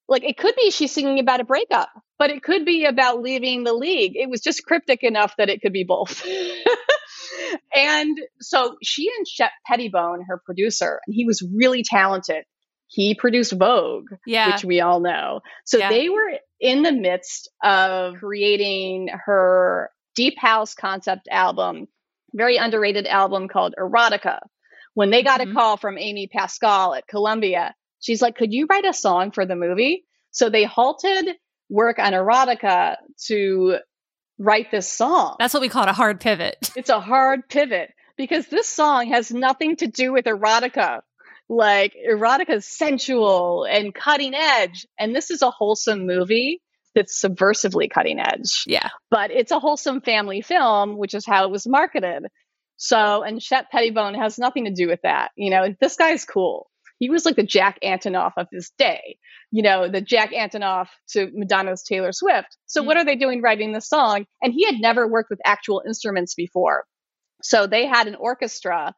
[0.09, 3.63] like it could be she's singing about a breakup, but it could be about leaving
[3.63, 4.13] the league.
[4.15, 6.25] It was just cryptic enough that it could be both.
[7.75, 12.45] and so she and Shep Pettibone, her producer, and he was really talented.
[12.87, 15.41] He produced Vogue, yeah which we all know.
[15.65, 15.89] So Yeah.
[15.89, 16.31] they were
[16.61, 21.87] in the midst of creating her deep house concept album,
[22.33, 24.39] very underrated album called Erotica.
[24.97, 25.51] When they got Mhm.
[25.51, 29.45] a call from Amy Pascal at Columbia, she's like, Could you write a song for
[29.45, 30.05] the movie?
[30.31, 31.35] So they halted
[31.69, 32.95] work on Erotica
[33.27, 33.77] to
[34.39, 35.35] write this song.
[35.37, 39.09] that's what we call it a hard pivot It's a hard pivot because this song
[39.09, 41.01] has nothing to do with erotica.
[41.47, 46.59] Like erotica is sensual and cutting edge, and this is a wholesome movie
[46.95, 48.63] that's subversively cutting edge.
[48.65, 52.25] yeah But it's a wholesome family film, which is how it was marketed.
[52.77, 55.31] So, and Shep Pettibone has nothing to do with that.
[55.35, 56.69] You know, this guy's cool.
[56.99, 59.17] He was like the Jack Antonoff of his day.
[59.51, 62.57] You know, the Jack Antonoff to Madonna's Taylor Swift.
[62.65, 62.87] So, mm-hmm.
[62.87, 64.25] what are they doing writing this song?
[64.41, 66.85] And he had never worked with actual instruments before.
[67.41, 68.95] So they had an orchestra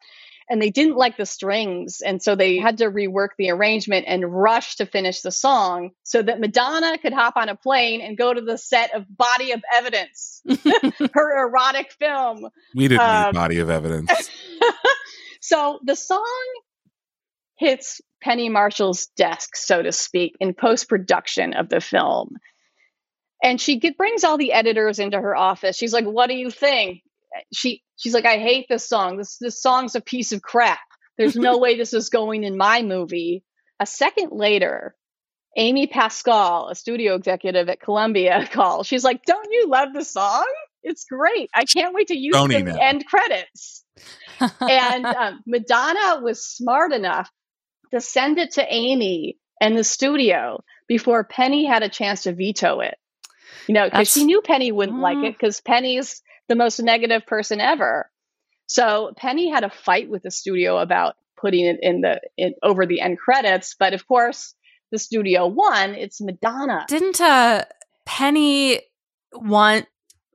[0.50, 2.02] and they didn't like the strings.
[2.04, 6.22] And so they had to rework the arrangement and rush to finish the song so
[6.22, 9.62] that Madonna could hop on a plane and go to the set of Body of
[9.76, 10.42] Evidence,
[11.14, 12.48] her erotic film.
[12.76, 14.12] We didn't Um, need body of evidence.
[15.42, 16.46] so the song
[17.58, 22.32] hits Penny Marshall's desk, so to speak, in post production of the film.
[23.44, 25.78] And she get, brings all the editors into her office.
[25.78, 27.02] She's like, "What do you think?"
[27.54, 29.18] She she's like, "I hate this song.
[29.18, 30.80] This this song's a piece of crap.
[31.18, 33.44] There's no way this is going in my movie."
[33.80, 34.96] A second later,
[35.56, 38.88] Amy Pascal, a studio executive at Columbia, calls.
[38.88, 40.46] She's like, "Don't you love the song?
[40.84, 41.50] It's great.
[41.54, 43.84] I can't wait to use it in the end credits."
[44.62, 47.30] and um, Madonna was smart enough
[47.92, 52.80] to send it to Amy and the studio before Penny had a chance to veto
[52.80, 52.96] it.
[53.68, 55.28] You know, because she knew Penny wouldn't like Mm.
[55.30, 58.12] it because Penny's the most negative person ever.
[58.68, 62.86] So Penny had a fight with the studio about putting it in the in, over
[62.86, 64.54] the end credits, but of course
[64.92, 65.96] the studio won.
[65.96, 66.86] It's Madonna.
[66.90, 67.64] Didn't uh
[68.06, 68.82] Penny
[69.34, 69.86] want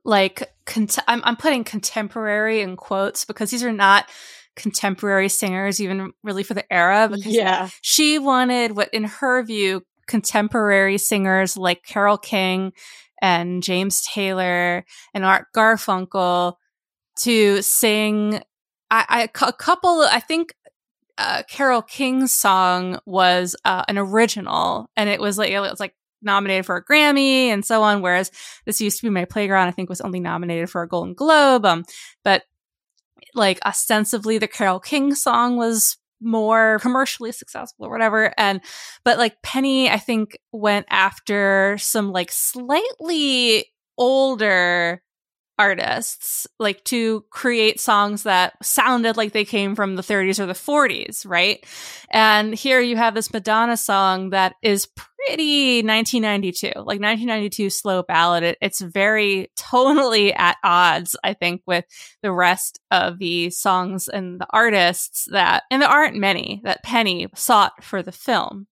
[0.03, 4.09] like cont- I'm I'm putting contemporary in quotes because these are not
[4.55, 7.69] contemporary singers even really for the era because yeah.
[7.81, 12.71] she wanted what in her view contemporary singers like Carole King
[13.21, 16.55] and James Taylor and Art Garfunkel
[17.19, 18.41] to sing
[18.91, 20.53] I, I a couple I think
[21.17, 25.95] uh, Carole King's song was uh, an original and it was like it was like
[26.21, 28.31] nominated for a Grammy and so on whereas
[28.65, 31.65] this used to be my playground I think was only nominated for a Golden Globe
[31.65, 31.85] um
[32.23, 32.43] but
[33.33, 38.33] like ostensibly the Carole King song was more commercially successful or whatever.
[38.37, 38.61] And
[39.03, 43.65] but like Penny I think went after some like slightly
[43.97, 45.01] older
[45.57, 50.53] artists like to create songs that sounded like they came from the 30s or the
[50.53, 51.65] 40s right?
[52.09, 54.87] And here you have this madonna song that is
[55.25, 58.43] pretty 1992 like 1992 slow ballad.
[58.43, 61.85] It, it's very tonally at odds i think with
[62.21, 67.27] the rest of the songs and the artists that and there aren't many that penny
[67.35, 68.67] sought for the film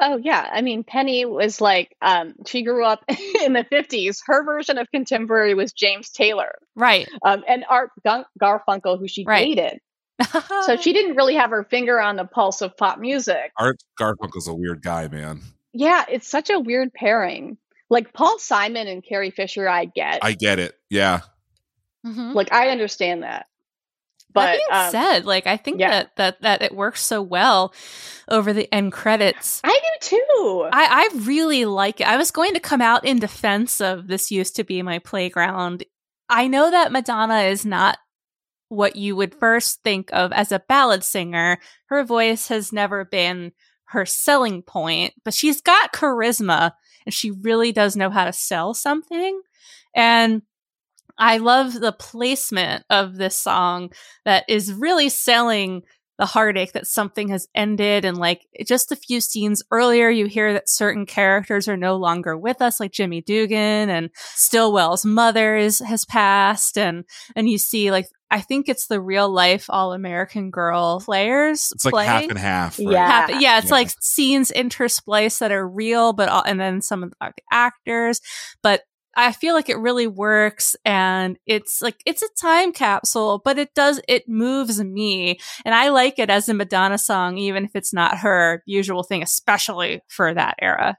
[0.00, 3.04] Oh yeah, I mean Penny was like um, she grew up
[3.42, 4.22] in the fifties.
[4.26, 7.08] Her version of contemporary was James Taylor, right?
[7.22, 9.44] Um, and Art Gun- Garfunkel, who she right.
[9.56, 9.80] dated.
[10.66, 13.52] so she didn't really have her finger on the pulse of pop music.
[13.56, 15.40] Art Garfunkel's a weird guy, man.
[15.72, 17.56] Yeah, it's such a weird pairing.
[17.90, 20.18] Like Paul Simon and Carrie Fisher, I get.
[20.22, 20.74] I get it.
[20.90, 21.20] Yeah.
[22.06, 22.32] Mm-hmm.
[22.32, 23.46] Like I understand that.
[24.32, 25.90] But that being um, said, like I think yeah.
[25.90, 27.74] that that that it works so well
[28.28, 29.60] over the end credits.
[29.64, 30.68] I do too.
[30.72, 32.06] I, I really like it.
[32.08, 35.84] I was going to come out in defense of this used to be my playground.
[36.28, 37.98] I know that Madonna is not
[38.68, 41.58] what you would first think of as a ballad singer.
[41.86, 43.52] Her voice has never been
[43.86, 46.72] her selling point, but she's got charisma
[47.06, 49.40] and she really does know how to sell something.
[49.94, 50.42] And
[51.18, 53.90] I love the placement of this song
[54.24, 55.82] that is really selling
[56.18, 58.04] the heartache that something has ended.
[58.04, 62.36] And like just a few scenes earlier, you hear that certain characters are no longer
[62.36, 66.76] with us, like Jimmy Dugan and Stillwell's mother is, has passed.
[66.76, 67.04] And,
[67.36, 71.70] and you see like, I think it's the real life all American girl players.
[71.72, 72.06] It's like play.
[72.06, 72.78] half and half.
[72.80, 72.88] Right?
[72.90, 73.06] Yeah.
[73.06, 73.72] Half- yeah, it's Yeah.
[73.72, 78.20] like scenes interspliced that are real, but all, and then some of the actors.
[78.60, 78.82] But
[79.18, 83.74] I feel like it really works, and it's like it's a time capsule, but it
[83.74, 87.92] does it moves me, and I like it as a Madonna song, even if it's
[87.92, 90.96] not her usual thing, especially for that era.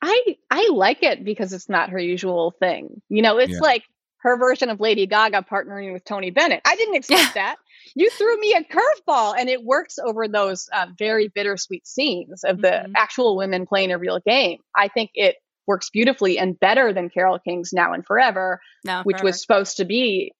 [0.00, 3.02] I I like it because it's not her usual thing.
[3.08, 3.60] You know, it's Yeah.
[3.60, 3.82] like
[4.18, 6.60] her version of Lady Gaga partnering with Tony Bennett.
[6.64, 7.42] I didn't expect Yeah.
[7.42, 7.56] that.
[7.94, 12.60] You threw me a curveball, and it works over those uh, very bittersweet scenes of
[12.60, 12.92] the Mhm.
[12.96, 14.58] actual women playing a real game.
[14.74, 15.36] I think it
[15.66, 19.84] works beautifully and better than Carole King's Now and Forever, No, which was supposed to
[19.84, 20.32] be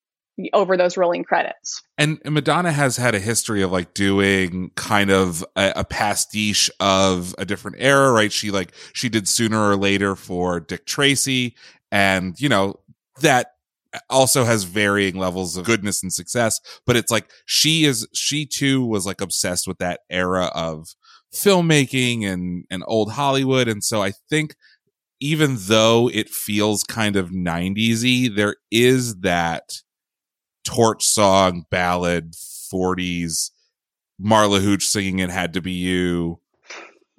[0.52, 1.82] over those rolling credits.
[1.96, 7.34] And Madonna has had a history of like doing kind of a, a pastiche of
[7.38, 8.30] a different era, right?
[8.30, 11.56] She like, she did sooner or later for Dick Tracy.
[11.90, 12.80] And, you know,
[13.22, 13.52] that
[14.10, 16.60] also has varying levels of goodness and success.
[16.84, 20.94] But it's like, she is, she too was like obsessed with that era of
[21.34, 23.68] filmmaking and, and old Hollywood.
[23.68, 24.54] And so I think
[25.20, 29.82] even though it feels kind of 90s y, there is that
[30.64, 32.32] torch song ballad
[32.72, 33.50] 40s
[34.20, 36.40] marla hooch singing it had to be you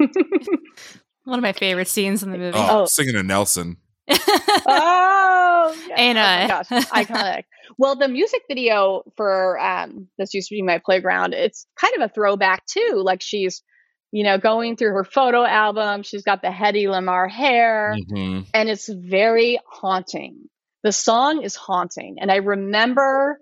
[1.23, 2.57] one of my favorite scenes in the movie.
[2.57, 2.85] oh, Oh.
[2.85, 3.77] singing to nelson
[4.09, 5.95] oh, yeah.
[5.97, 7.43] Ain't oh my gosh, iconic.
[7.77, 11.33] Well, the music video for um, this used to be my playground.
[11.33, 13.01] It's kind of a throwback too.
[13.03, 13.61] Like she's,
[14.11, 16.03] you know, going through her photo album.
[16.03, 18.45] She's got the Hedy Lamarr hair, Mhm.
[18.53, 20.49] and it's very haunting.
[20.83, 23.39] The song is haunting, and I remember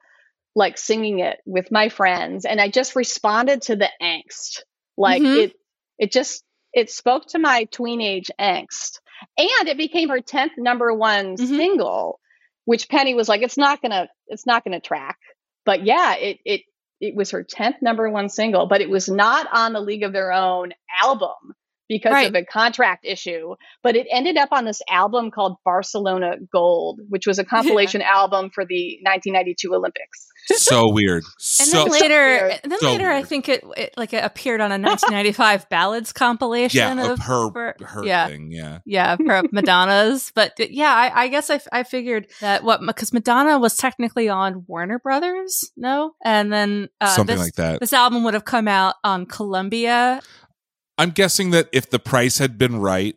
[0.55, 4.61] like singing it with my friends, and I just responded to the angst.
[4.97, 5.37] Like Mhm.
[5.37, 5.53] it,
[5.99, 6.43] it just
[6.73, 8.99] it spoke to my tweenage angst,
[9.37, 11.47] and it became her tenth number one Mhm.
[11.57, 12.19] single,
[12.65, 15.17] which Penny was like, "It's not gonna, it's not gonna track."
[15.65, 16.61] But yeah, it it
[17.01, 20.13] it was her tenth number one single, but it was not on the League of
[20.13, 20.73] Their Own
[21.03, 21.55] album
[21.87, 22.27] because Right.
[22.27, 23.55] of a contract issue.
[23.83, 28.49] But it ended up on this album called Barcelona Gold, which was a compilation album
[28.53, 30.27] for the 1992 Olympics.
[30.47, 31.23] So weird.
[31.59, 32.59] And So then later, weird.
[32.63, 36.11] and then So later, I think it, it like it appeared on a 1995 ballads
[36.13, 38.51] compilation yeah, of of her for- her yeah, thing.
[38.51, 38.79] Yeah.
[38.85, 40.31] yeah, for Madonna's.
[40.35, 44.29] But yeah, I, I guess I, f- I figured that what because Madonna was technically
[44.29, 47.79] on Warner Brothers, no, and then uh, Something this, like that.
[47.79, 50.21] This album would have come out on Columbia.
[50.97, 53.15] I'm guessing that if the price had been right,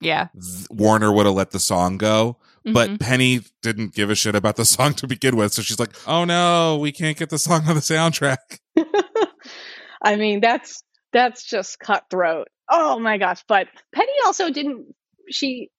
[0.00, 2.38] Yeah, th- Warner would have let the song go.
[2.64, 3.00] But Mhm.
[3.00, 6.24] Penny didn't give a shit about the song to begin with, so she's like, "Oh
[6.24, 8.36] no, we can't get the song on the soundtrack."
[10.02, 10.82] I mean, that's
[11.12, 12.48] that's just cutthroat.
[12.68, 13.42] Oh my gosh!
[13.48, 14.94] But Penny also didn't.
[15.30, 15.70] She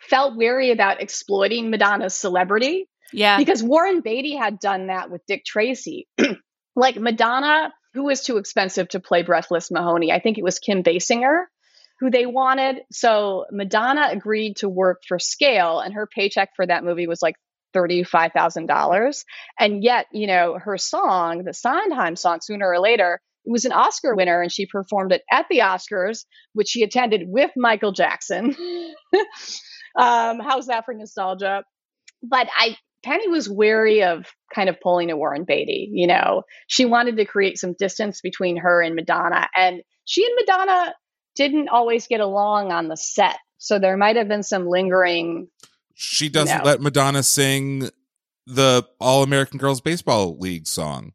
[0.00, 5.44] felt weary about exploiting Madonna's celebrity yeah, because Warren Beatty had done that with Dick
[5.44, 6.06] Tracy.
[6.76, 10.12] like Madonna, who was too expensive to play Breathless Mahoney?
[10.12, 11.44] I think it was Kim Basinger
[12.00, 12.82] who they wanted.
[12.92, 17.36] So Madonna agreed to work for scale, and her paycheck for that movie was like
[17.74, 19.24] $35,000.
[19.58, 23.72] And yet, you know, her song, the Sondheim song, sooner or later, it was an
[23.72, 28.54] Oscar winner, and she performed it at the Oscars, which she attended with Michael Jackson.
[29.96, 31.64] um, how's that for nostalgia?
[32.22, 35.88] But I, Penny was wary of kind of pulling a Warren Beatty.
[35.92, 40.34] You know, she wanted to create some distance between her and Madonna, and she and
[40.40, 40.94] Madonna
[41.38, 43.36] didn't always get along on the set.
[43.58, 45.48] So there might have been some lingering.
[45.94, 46.64] She doesn't No.
[46.64, 47.90] let Madonna sing
[48.46, 51.12] the All American Girls Baseball League song.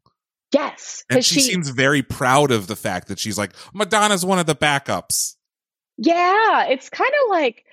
[0.52, 4.38] Yes, And she, she, seems very proud of the fact that she's like, Madonna's one
[4.38, 5.34] of the backups.
[5.96, 7.64] yeah, it's kind of like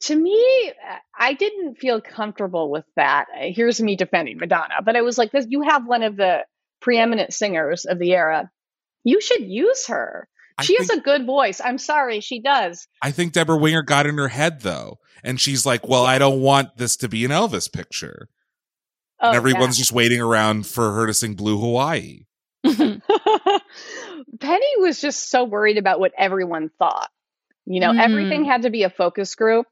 [0.00, 0.72] to me,
[1.18, 3.26] I didn't feel comfortable with that.
[3.36, 6.44] Here's me defending Madonna, but I was like, this, you have one of the
[6.80, 8.50] preeminent singers of the era.
[9.04, 10.28] You should use her.
[10.58, 11.60] I She has a good voice.
[11.64, 12.86] I'm sorry, she does.
[13.00, 14.98] I think Debra Winger got in her head though.
[15.22, 18.28] And she's like, well, I don't want this to be an Elvis picture.
[19.20, 19.82] Oh, and everyone's yeah.
[19.82, 22.24] just waiting around for her to sing Blue Hawaii.
[22.64, 22.90] Penny
[24.78, 27.08] was just so worried about what everyone thought.
[27.66, 28.00] You know, Mhm.
[28.00, 29.66] everything had to be a focus group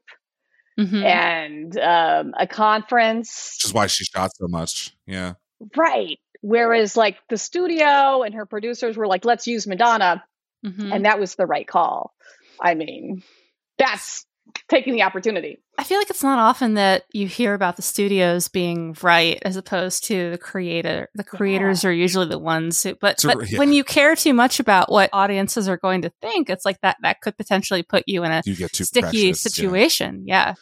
[0.79, 1.03] Mhm.
[1.03, 3.55] and um, a conference.
[3.57, 4.95] Which is why she shot so much.
[5.05, 5.33] Yeah.
[5.75, 6.19] Right.
[6.41, 10.23] Whereas, like, the studio and her producers were like, let's use Madonna.
[10.65, 10.93] Mhm.
[10.93, 12.13] And that was the right call.
[12.59, 13.23] I mean,
[13.77, 14.25] that's
[14.69, 15.59] taking the opportunity.
[15.77, 19.57] I feel like it's not often that you hear about the studios being right as
[19.57, 21.09] opposed to the creator.
[21.15, 23.59] The creators are usually the ones who, but, So, but yeah.
[23.59, 26.97] when you care too much about what audiences are going to think, it's like that,
[27.03, 30.23] that could potentially put you in a You get too sticky precious, situation.
[30.25, 30.53] Yeah.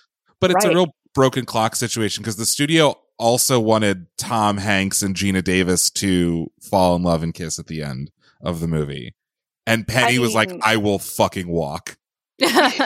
[0.42, 5.16] But it's a real broken clock situation because the studio also wanted Tom Hanks and
[5.16, 9.16] Geena Davis to fall in love and kiss at the end of the movie.
[9.68, 11.98] And Penny I was like, I will fucking walk.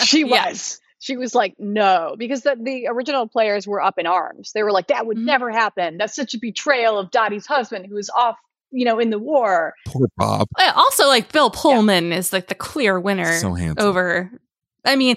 [0.03, 0.47] she Yeah.
[0.49, 0.79] was.
[1.01, 4.51] She was like, no, because the, the original players were up in arms.
[4.53, 5.23] They were like, that would Mhm.
[5.25, 5.97] never happen.
[5.97, 8.35] That's such a betrayal of Dottie's husband who was off,
[8.71, 9.75] you know, in the war.
[9.87, 10.47] Poor Bob.
[10.75, 13.87] Also, like Bill Pullman is like the clear winner So handsome.
[13.87, 14.31] over.
[14.83, 15.15] I mean,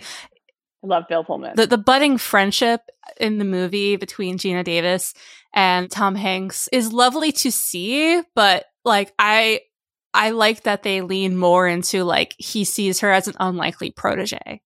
[0.84, 1.54] I love Bill Pullman.
[1.56, 2.80] the the budding friendship
[3.20, 5.14] in the movie between Geena Davis
[5.52, 9.60] and Tom Hanks is lovely to see, but like I
[10.14, 14.60] I like that they lean more into like he sees her as an unlikely protege.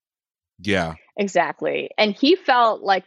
[0.59, 0.95] Yeah.
[1.17, 1.91] exactly.
[1.99, 3.05] And he felt like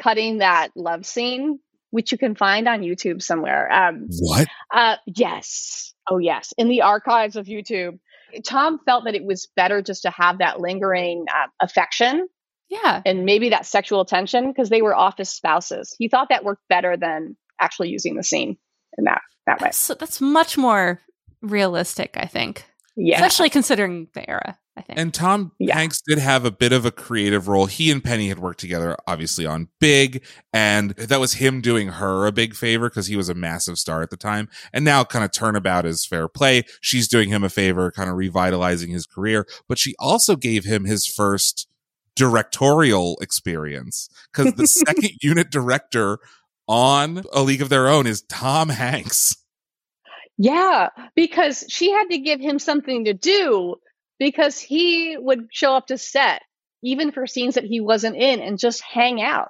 [0.00, 1.58] cutting that love scene,
[1.90, 3.70] which you can find on YouTube somewhere.
[3.70, 4.48] Um, What?
[4.72, 5.94] Uh, yes.
[6.10, 6.52] Oh, yes.
[6.56, 7.98] In the archives of YouTube,
[8.44, 12.28] Tom felt that it was better just to have that lingering uh, affection
[12.70, 13.02] Yeah.
[13.04, 15.94] and maybe that sexual tension because they were office spouses.
[15.98, 18.56] He thought that worked better than actually using the scene
[18.98, 19.70] in that that way.
[19.72, 21.00] So that's much more
[21.42, 22.64] realistic, I think.
[22.96, 23.16] Yeah.
[23.16, 24.98] Especially considering the era, I think.
[24.98, 25.76] And Tom Yeah.
[25.76, 27.66] Hanks did have a bit of a creative role.
[27.66, 32.26] He and Penny had worked together, obviously, on Big, and that was him doing her
[32.26, 34.48] a big favor because he was a massive star at the time.
[34.72, 36.62] And now, kind of turnabout is fair play.
[36.80, 40.86] She's doing him a favor, kind of revitalizing his career, but she also gave him
[40.86, 41.68] his first
[42.14, 46.18] directorial experience because the second unit director
[46.66, 49.36] on A League of Their Own is Tom Hanks.
[50.38, 53.76] Yeah, because she had to give him something to do
[54.18, 56.42] because he would show up to set
[56.82, 59.48] even for scenes that he wasn't in and just hang out.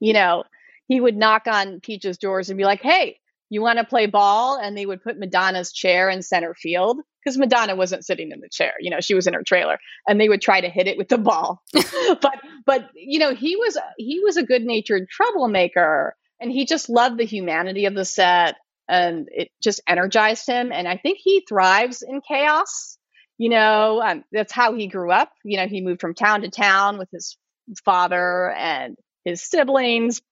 [0.00, 0.44] You know,
[0.86, 3.18] he would knock on Peach's doors and be like, "Hey,
[3.50, 7.36] you want to play ball?" And they would put Madonna's chair in center field because
[7.36, 8.74] Madonna wasn't sitting in the chair.
[8.80, 9.78] You know, she was in her trailer,
[10.08, 11.62] and they would try to hit it with the ball.
[11.72, 17.18] but but you know, he was he was a good-natured troublemaker, and he just loved
[17.18, 18.56] the humanity of the set
[18.88, 20.72] and it just energized him.
[20.72, 22.98] And I think he thrives in chaos.
[23.38, 25.30] You know, um, that's how he grew up.
[25.44, 27.36] You know, he moved from town to town with his
[27.84, 30.22] father and his siblings.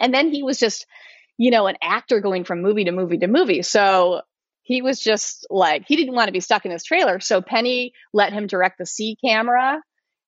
[0.00, 0.86] And then he was just,
[1.36, 3.62] you know, an actor going from movie to movie to movie.
[3.62, 4.22] So
[4.62, 7.20] he was just like, he didn't want to be stuck in his trailer.
[7.20, 9.80] So Penny let him direct the C camera,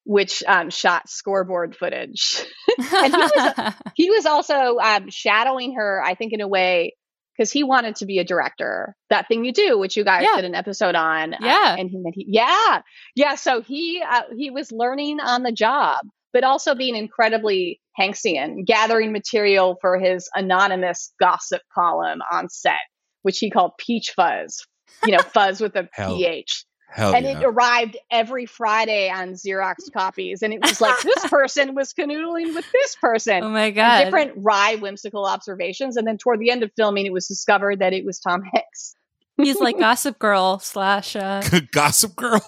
[0.05, 2.45] which um, shot scoreboard footage.
[2.79, 6.95] and he was, he was also um, shadowing her, I think, in a way,
[7.39, 8.97] because he wanted to be a director.
[9.11, 10.37] That thing you do, which you guys Yeah.
[10.37, 11.35] did an episode on.
[11.35, 11.77] uh, Yeah.
[11.79, 12.83] and he, he, yeah,
[13.15, 13.37] yeah.
[13.37, 16.01] So he uh, he was learning on the job,
[16.33, 22.75] but also being incredibly Hanksian, gathering material for his anonymous gossip column on set,
[23.23, 24.67] which he called Peach Fuzz.
[25.05, 26.17] You know, fuzz with a Hell.
[26.17, 27.39] ph Hell and yeah.
[27.39, 30.43] it arrived every Friday on Xerox copies.
[30.43, 33.45] And it was like, this person was canoodling with this person.
[33.45, 34.05] oh my god.
[34.05, 35.97] different wry, whimsical observations.
[35.97, 38.97] And then toward the end of filming, it was discovered that it was Tom Hanks.
[39.41, 41.15] He's like Gossip Girl slash.
[41.17, 41.43] Uh,
[41.73, 42.41] Gossip Girl.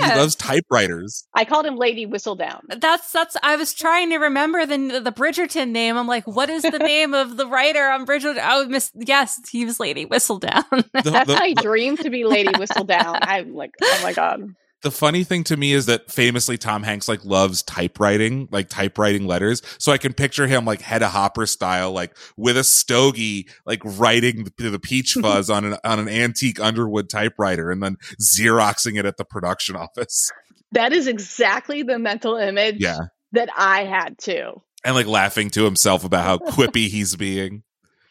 [0.00, 0.12] Yeah.
[0.14, 1.26] He loves typewriters.
[1.34, 2.60] I called him Lady Whistledown.
[2.80, 3.36] that's that's.
[3.42, 5.96] I was trying to remember the the Bridgerton name.
[5.96, 8.40] I'm like, what is the name of the writer on Bridgerton?
[8.42, 8.90] Oh, miss.
[8.94, 10.64] Yes, he was Lady Whistledown.
[10.70, 13.18] The, That's the- my dream to be Lady Whistledown.
[13.20, 14.54] I'm like, oh my God.
[14.82, 19.26] The funny thing to me is that famously Tom Hanks like loves typewriting, like typewriting
[19.26, 19.60] letters.
[19.78, 24.44] So I can picture him like Hedda Hopper style, like with a stogie, like writing
[24.56, 29.04] the, the peach fuzz on an on an antique Underwood typewriter, and then xeroxing it
[29.06, 30.30] at the production office.
[30.72, 32.98] That is exactly the mental image Yeah,
[33.32, 34.62] that I had too.
[34.84, 37.62] and like laughing to himself about how quippy he's being.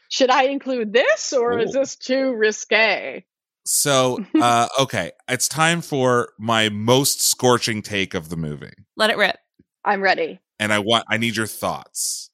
[0.09, 3.25] Should I include this or is this too risque?
[3.67, 8.73] So, uh, okay, it's time for my most scorching take of the movie.
[8.95, 9.37] Let it rip.
[9.85, 10.39] I'm ready.
[10.59, 12.29] and I want I need your thoughts.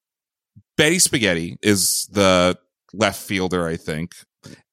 [0.77, 2.57] Betty Spaghetti is the
[2.93, 4.13] left fielder, I think,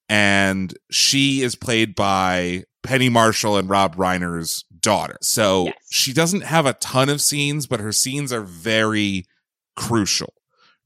[0.09, 5.19] and she is played by Penny Marshall and Rob Reiner's daughter.
[5.20, 5.74] So Yes.
[5.91, 9.24] she doesn't have a ton of scenes, but her scenes are very
[9.77, 10.32] crucial,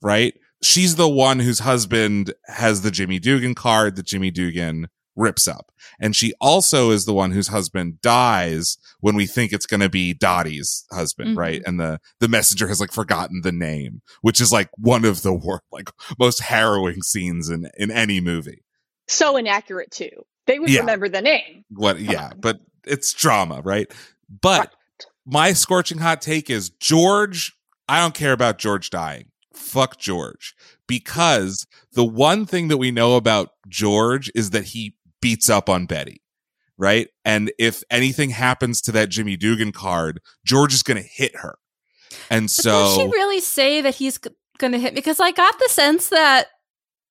[0.03, 0.35] right?
[0.63, 5.71] She's the one whose husband has the Jimmy Dugan card that Jimmy Dugan rips up.
[6.01, 9.89] And she also is the one whose husband dies when we think it's going to
[9.89, 11.39] be Dottie's husband, Mhm.
[11.39, 11.63] right?
[11.67, 15.33] And the, the messenger has like forgotten the name, which is like one of the
[15.33, 18.65] wor- like most harrowing scenes in, in any movie.
[19.09, 20.11] So inaccurate too.
[20.47, 20.81] They would Yeah.
[20.81, 21.65] remember the name.
[21.71, 22.01] What?
[22.01, 23.91] Yeah, but it's drama, right?
[24.43, 24.73] But
[25.27, 27.53] my scorching hot take is George.
[27.89, 29.27] I don't care about George dying.
[29.55, 30.55] Fuck George.
[30.87, 34.95] Because the one thing that we know about George is that he
[35.25, 36.23] beats up on Betty,
[36.77, 37.09] right?
[37.25, 41.57] And if anything happens to that Jimmy Dugan card, George is going to hit her.
[42.31, 44.93] And But so does she really say that he's going to hit?
[44.93, 44.97] Me?
[44.97, 46.49] Because I got the sense that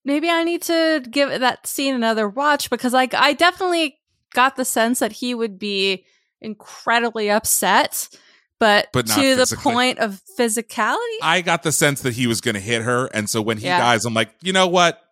[0.06, 3.98] maybe I need to give that scene another watch because like I definitely
[4.34, 6.06] got the sense that he would be
[6.40, 8.10] incredibly upset,
[8.60, 11.18] but, But to the point of physicality.
[11.22, 13.08] I got the sense that he was going to hit her.
[13.08, 13.80] And so when he Yeah.
[13.80, 15.03] dies, I'm like, you know what?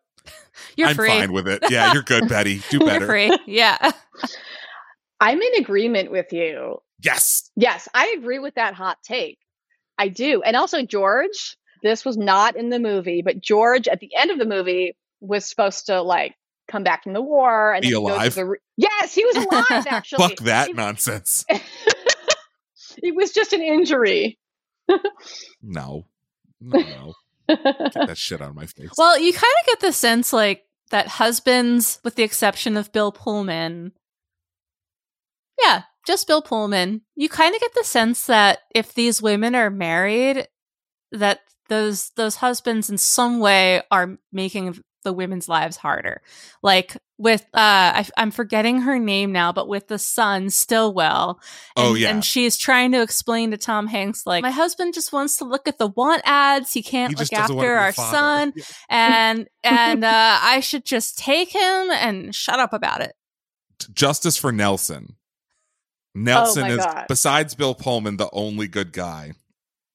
[0.78, 1.08] You're I'm free.
[1.10, 1.64] fine with it.
[1.70, 2.62] Yeah, you're good, Betty.
[2.70, 3.06] Do You're better.
[3.06, 3.38] free.
[3.48, 3.92] Yeah.
[5.20, 6.78] I'm in agreement with you.
[7.04, 7.50] Yes.
[7.56, 9.38] Yes, I agree with that hot take.
[9.98, 10.42] I do.
[10.42, 14.40] And also, George, this was not in the movie, but George at the end of
[14.40, 16.34] the movie was supposed to like
[16.68, 18.34] come back from the war and Be then alive?
[18.36, 20.28] the re- yes, he was alive actually.
[20.28, 21.46] Fuck that It, nonsense.
[23.04, 24.38] it was just an injury.
[25.62, 26.06] No.
[26.60, 27.14] No, no.
[27.56, 28.92] Get that shit out of my face.
[28.98, 33.12] Well, you kind of get the sense like that husbands, with the exception of Bill
[33.12, 33.94] Pullman,
[35.62, 39.70] yeah, just Bill Pullman, you kind of get the sense that if these women are
[39.70, 40.48] married,
[41.12, 46.22] that those those husbands in some way are making the women's lives harder.
[46.62, 51.40] Like with uh I, I'm forgetting her name now, but with the son Stillwell.
[51.78, 52.10] And, Oh, yeah.
[52.10, 55.68] and she's trying to explain to Tom Hanks like my husband just wants to look
[55.68, 56.74] at the want ads.
[56.74, 58.54] He can't He look just doesn't want to after our son,
[58.90, 63.14] and and uh, I should just take him and shut up about it.
[63.94, 65.16] Justice for Nelson.
[66.14, 67.06] Nelson Oh is, God.
[67.08, 69.34] besides Bill Pullman, the only good guy.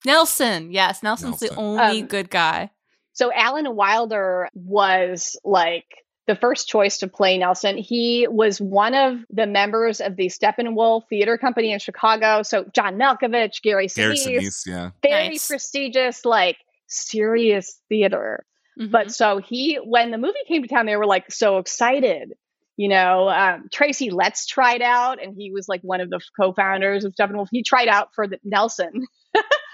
[0.05, 2.71] Nelson, yes, Nelson's the only Um, good guy.
[3.13, 5.85] So Alan Wilder was like
[6.27, 7.77] the first choice to play Nelson.
[7.79, 12.43] He was one of the members of the Steppenwolf Theater Company in Chicago.
[12.43, 14.91] So John Malkovich, Gary Gary Sinise, Sinise, yeah.
[15.03, 15.47] very Nice.
[15.49, 16.57] prestigious, like
[16.89, 18.45] serious theater.
[18.81, 18.91] Mhm.
[18.91, 22.33] But so he, when the movie came to town, they were like so excited.
[22.77, 27.05] You know, um, Tracy Letts tried out, and he was like one of the co-founders
[27.07, 27.49] of Steppenwolf.
[27.51, 29.07] He tried out for the Nelson,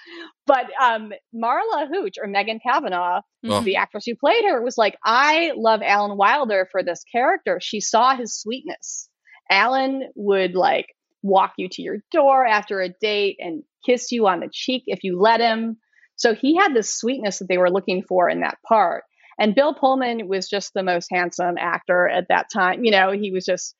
[0.46, 3.64] but um, Marla Hooch or Megan Cavanagh, Mhm.
[3.64, 7.58] the actress who played her, was like, "I love Alan Wilder for this character.
[7.60, 9.08] She saw his sweetness.
[9.50, 10.86] Alan would like
[11.22, 15.04] walk you to your door after a date and kiss you on the cheek if
[15.04, 15.76] you let him."
[16.16, 19.04] So he had this sweetness that they were looking for in that part.
[19.38, 22.84] And Bill Pullman was just the most handsome actor at that time.
[22.84, 23.74] You know, he was just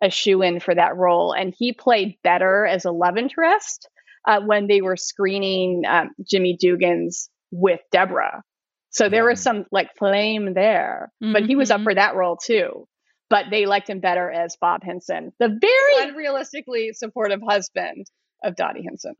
[0.00, 1.32] a shoe in for that role.
[1.32, 3.88] And he played better as a love interest
[4.26, 8.42] uh, when they were screening um, Jimmy Dugan's with Debra.
[8.90, 11.84] So there was some like flame there, but he was up Mhm.
[11.84, 12.86] for that role too.
[13.30, 18.06] But they liked him better as Bob Henson, the very unrealistically supportive husband
[18.42, 19.14] of Dottie Henson.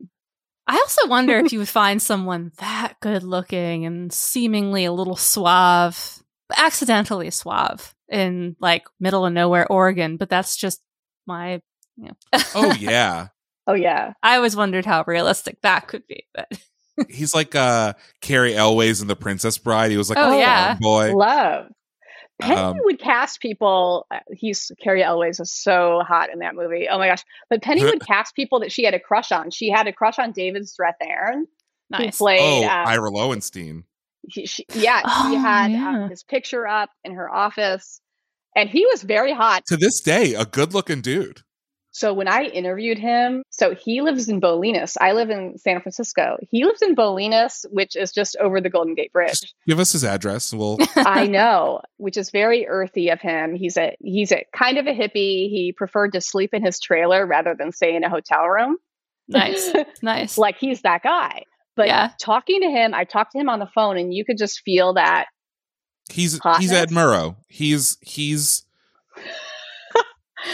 [0.65, 5.15] I also wonder if you would find someone that good looking and seemingly a little
[5.15, 6.23] suave,
[6.55, 10.81] accidentally suave in like middle of nowhere Oregon, but that's just
[11.27, 11.61] my
[11.95, 12.39] you know.
[12.55, 13.27] Oh yeah.
[13.69, 16.47] Oh yeah, I always wondered how realistic that could be, but
[17.09, 19.91] He's like uh Cary Elwes in The Princess Bride.
[19.91, 20.75] He was like Oh, a yeah.
[20.79, 21.13] boy.
[21.15, 21.67] love.
[22.41, 24.07] Penny Um, would cast people.
[24.09, 26.87] uh, He's Cary Elwes is so hot in that movie.
[26.89, 27.23] Oh my gosh!
[27.49, 29.51] But Penny would cast people that she had a crush on.
[29.51, 31.45] She had a crush on David Strathairn, who
[32.05, 32.17] nice.
[32.17, 32.39] played.
[32.41, 33.83] Oh, um, Ira Lowenstein.
[34.29, 36.03] he, she, yeah, Oh, she had yeah.
[36.05, 37.99] um, his picture up in her office,
[38.55, 39.63] and he was very hot.
[39.67, 41.41] To this day, a good looking dude.
[41.99, 44.95] So when I interviewed him, so he lives in Bolinas.
[45.01, 46.37] I live in San Francisco.
[46.49, 49.53] He lives in Bolinas, which is just over the Golden Gate Bridge.
[49.67, 50.53] Give us his address.
[50.53, 53.53] and We'll I know, which is very earthy of him.
[53.53, 55.49] He's a he's a kind of a hippie.
[55.49, 58.77] He preferred to sleep in his trailer rather than stay in a hotel room.
[59.27, 59.73] nice.
[60.01, 60.37] Nice.
[60.37, 61.43] like he's that guy.
[61.75, 62.11] But Yeah.
[62.19, 64.93] talking to him, I talked to him on the phone, and you could just feel
[64.93, 65.25] that.
[66.09, 66.59] he's Hotness?
[66.61, 67.35] he's Ed Murrow.
[67.49, 68.63] He's he's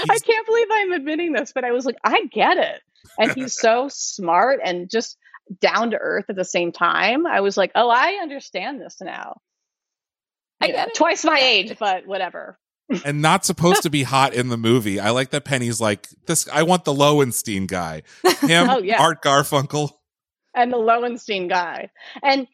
[0.10, 2.82] I can't believe I'm admitting this, but I was like, I get it.
[3.20, 5.18] And he's so smart and just
[5.62, 7.26] down to earth at the same time.
[7.28, 9.40] I was like, oh, I understand this now.
[10.62, 10.95] I You know, it.
[10.95, 12.57] Twice my age, but whatever.
[13.06, 14.99] and not supposed to be hot in the movie.
[14.99, 16.48] I like that Penny's like this.
[16.52, 18.03] I want the Lowenstein guy.
[18.41, 19.02] Him, Oh, yeah.
[19.02, 19.90] Art Garfunkel.
[20.53, 21.90] and the Lowenstein guy.
[22.24, 22.48] And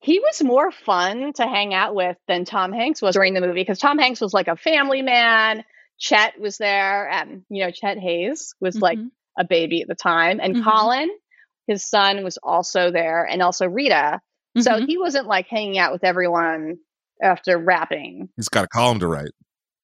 [0.00, 3.60] he was more fun to hang out with than Tom Hanks was during the movie
[3.60, 5.64] because Tom Hanks was like a family man.
[5.98, 9.10] Chet was there, and you know, Chet Hayes was like Mhm.
[9.38, 10.64] a baby at the time, and Mhm.
[10.64, 11.10] Colin,
[11.66, 14.20] his son, was also there, and also Rita.
[14.58, 14.86] So Mhm.
[14.86, 16.76] he wasn't like hanging out with everyone
[17.22, 18.28] after rapping.
[18.36, 19.32] He's got a column to write.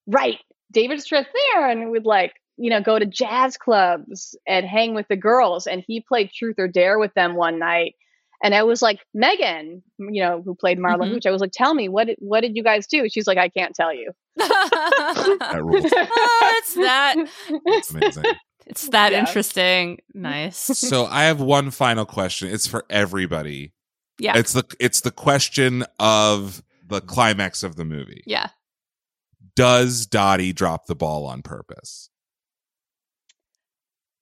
[0.07, 0.39] Right.
[0.73, 5.67] David Strathairn would like, you know, go to jazz clubs and hang with the girls.
[5.67, 7.95] And he played Truth or Dare with them one night.
[8.43, 11.11] And I was like, Megan, you know, who played Marla Mhm.
[11.11, 13.09] Hooch, I was like, tell me, what did, what did you guys do?
[13.09, 14.13] She's like, I can't tell you.
[14.37, 15.85] That rules.
[15.95, 17.15] Oh, it's that.
[17.49, 18.25] It's amazing.
[18.67, 19.21] It's that Yeah.
[19.21, 19.99] interesting.
[20.15, 20.57] Nice.
[20.57, 22.49] so I have one final question.
[22.49, 23.73] It's for everybody.
[24.19, 24.37] Yeah.
[24.37, 28.23] It's the it's the question of the climax of the movie.
[28.27, 28.49] Yeah.
[29.57, 32.10] Does Dottie drop the ball on purpose?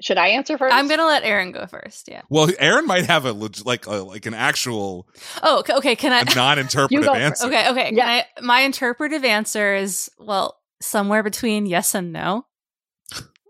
[0.00, 0.74] Should I answer first?
[0.74, 2.08] I'm gonna let Erin go first.
[2.08, 2.22] Yeah.
[2.28, 5.08] Well, Erin might have a leg- like a, like an actual
[5.42, 5.74] Oh, okay.
[5.74, 7.46] okay can I non-interpretive answer.
[7.48, 7.68] Okay.
[7.70, 7.90] Okay.
[7.94, 8.04] Yeah.
[8.22, 12.46] Can I, my interpretive answer is well, somewhere between yes and no.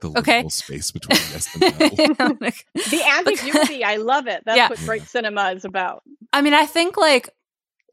[0.01, 0.37] The Okay.
[0.37, 2.29] little space between yes and no.
[2.73, 3.83] the ambiguity.
[3.85, 4.43] I love it.
[4.47, 4.69] That's Yeah.
[4.69, 6.03] what great cinema is about.
[6.33, 7.29] I mean, I think like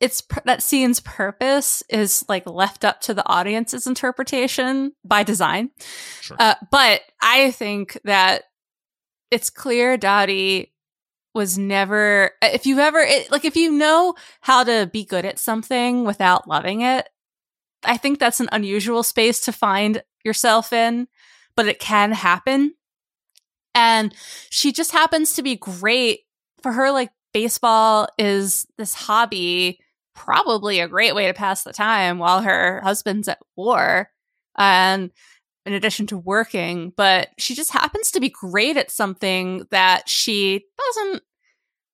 [0.02, 5.72] it's pr- that scene's purpose is like left up to the audience's interpretation by design.
[6.22, 6.38] Sure.
[6.40, 8.44] Uh, but I think that
[9.32, 10.74] it's clear Dottie
[11.34, 15.40] was never, if you ever, it, like, if you know how to be good at
[15.40, 17.10] something without loving it,
[17.84, 21.08] I think that's an unusual space to find yourself in,
[21.56, 22.74] but it can happen.
[23.74, 24.16] And
[24.50, 26.22] she just happens to be great
[26.64, 26.92] for her.
[26.92, 29.82] Like, baseball is this hobby,
[30.16, 34.10] probably a great way to pass the time while her husband's at war.
[34.58, 35.12] And
[35.66, 40.66] in addition to working, but she just happens to be great at something that she
[40.78, 41.24] doesn't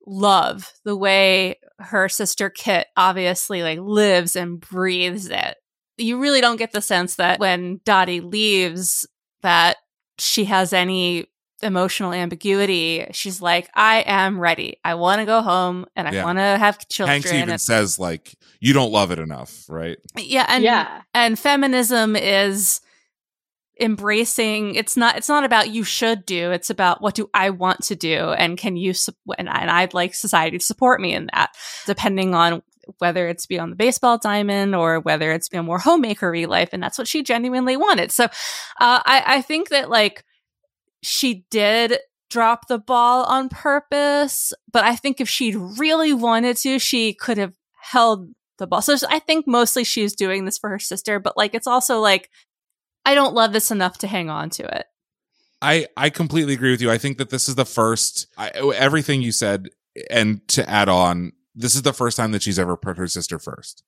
[0.06, 5.58] love the way her sister Kit obviously like lives and breathes it.
[5.98, 9.08] You really don't get the sense that when Dottie leaves
[9.42, 9.78] that
[10.18, 11.28] she has any
[11.64, 13.08] emotional ambiguity.
[13.12, 14.78] She's like, I am ready.
[14.84, 16.24] I want to go home and I Yeah.
[16.24, 17.14] want to have children.
[17.22, 19.98] Hanks even and- says like you don't love it enough, right?
[20.18, 21.02] yeah, and yeah.
[21.14, 22.82] and feminism is
[23.80, 27.82] embracing it's not it's not about you should do it's about what do i want
[27.82, 31.14] to do and can you sup- and, I- and i'd like society to support me
[31.16, 31.50] in that
[31.88, 32.62] depending on
[33.00, 36.84] whether it's beyond the baseball diamond or whether it's be a more homemakery life and
[36.84, 38.30] that's what she genuinely wanted so uh,
[38.80, 40.26] i i think that like
[41.02, 41.98] she did
[42.30, 47.38] drop the ball on purpose but i think if she'd really wanted to she could
[47.38, 48.30] have held
[48.62, 48.82] the ball.
[48.82, 52.30] So I think mostly she's doing this for her sister, but like it's also like
[53.06, 54.86] I don't love this enough to hang on to it.
[55.62, 56.90] I I completely agree with you.
[56.90, 59.70] I think that this is the first I, everything you said,
[60.10, 63.38] and to add on, this is the first time that she's ever put her sister
[63.40, 63.84] first,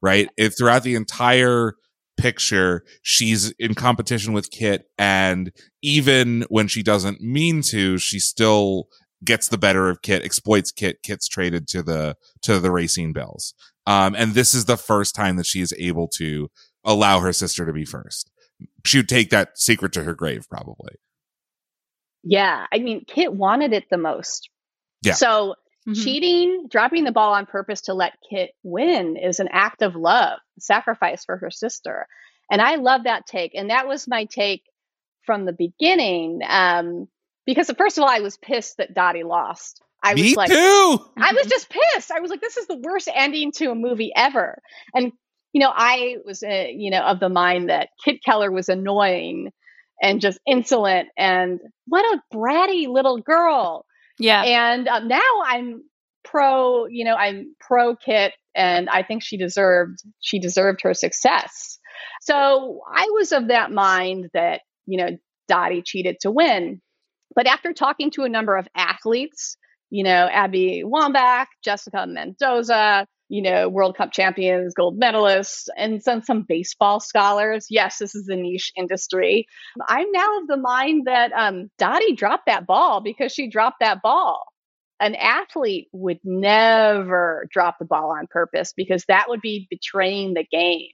[0.00, 0.28] right?
[0.36, 1.74] If throughout the entire
[2.16, 8.88] picture, she's in competition with Kit, and even when she doesn't mean to, she still
[9.24, 11.02] gets the better of Kit, exploits Kit.
[11.02, 13.54] Kit's traded to the to the Racine Belles,
[13.86, 16.48] um, and this is the first time that she is able to
[16.84, 18.30] allow her sister to be first.
[18.84, 20.94] She would take that secret to her grave, probably.
[22.22, 24.50] Yeah, I mean, Kit wanted it the most.
[25.02, 25.14] Yeah.
[25.14, 25.54] So
[25.88, 26.02] Mhm.
[26.02, 30.38] cheating, dropping the ball on purpose to let Kit win is an act of love,
[30.58, 32.06] sacrifice for her sister.
[32.50, 33.54] And I love that take.
[33.54, 34.62] And that was my take
[35.24, 36.40] from the beginning.
[36.46, 37.08] Um,
[37.46, 39.82] because first of all, I was pissed that Dottie lost.
[40.02, 40.98] I Me was like, too.
[41.18, 42.10] I was just pissed.
[42.10, 44.60] I was like, this is the worst ending to a movie ever.
[44.94, 45.12] And,
[45.52, 49.52] you know, I was, uh, you know, of the mind that Kit Keller was annoying
[50.02, 53.84] and just insolent and what a bratty little girl.
[54.20, 54.42] Yeah.
[54.42, 55.82] And um, now I'm
[56.24, 61.78] pro, you know, I'm pro Kit and I think she deserved, she deserved her success.
[62.20, 65.16] So I was of that mind that, you know,
[65.48, 66.80] Dottie cheated to win.
[67.34, 69.56] But after talking to a number of athletes,
[69.88, 76.20] you know, Abby Wambach, Jessica Mendoza, you know, World Cup champions, gold medalists, and some,
[76.20, 77.68] some baseball scholars.
[77.70, 79.46] Yes, this is a niche industry.
[79.88, 84.02] I'm now of the mind that um, Dottie dropped that ball because she dropped that
[84.02, 84.42] ball.
[84.98, 90.44] An athlete would never drop the ball on purpose because that would be betraying the
[90.50, 90.90] game.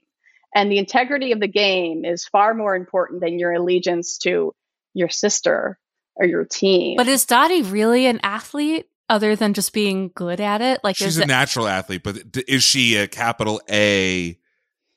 [0.55, 4.53] And the integrity of the game is far more important than your allegiance to
[4.93, 5.79] your sister
[6.15, 6.97] or your team.
[6.97, 10.79] But is Dottie really an athlete other than just being good at it?
[10.83, 12.17] Like, She's is a it, natural athlete, but
[12.47, 14.37] is she a capital A?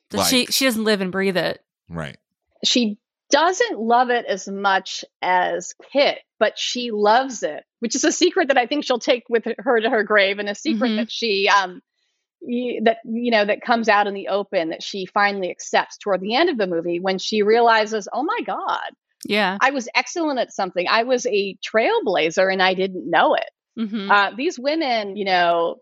[0.09, 1.63] does she she doesn't live and breathe it?
[1.89, 2.17] Right.
[2.65, 2.97] she
[3.29, 8.49] doesn't love it as much as Kit, but she loves it, which is a secret
[8.49, 10.95] that I think she'll take with her to her grave, and a secret Mhm.
[10.97, 11.81] that she um
[12.83, 16.35] that you know that comes out in the open that she finally accepts toward the
[16.35, 18.89] end of the movie when she realizes, oh my god,
[19.25, 19.57] Yeah.
[19.61, 20.85] I was excellent at something.
[20.89, 23.49] I was a trailblazer and I didn't know it.
[23.77, 25.77] Hmm Uh, these women, you know,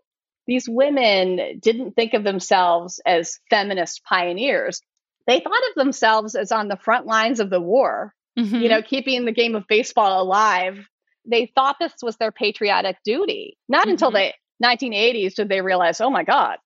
[0.46, 4.80] these women didn't think of themselves as feminist pioneers.
[5.26, 8.56] They thought of themselves as on the front lines of the war, Mm-hmm.
[8.62, 10.78] you know, keeping the game of baseball alive.
[11.26, 13.58] They thought this was their patriotic duty.
[13.68, 14.14] Not until Mhm.
[14.14, 14.32] the
[14.66, 16.58] 1980s did they realize, oh my God,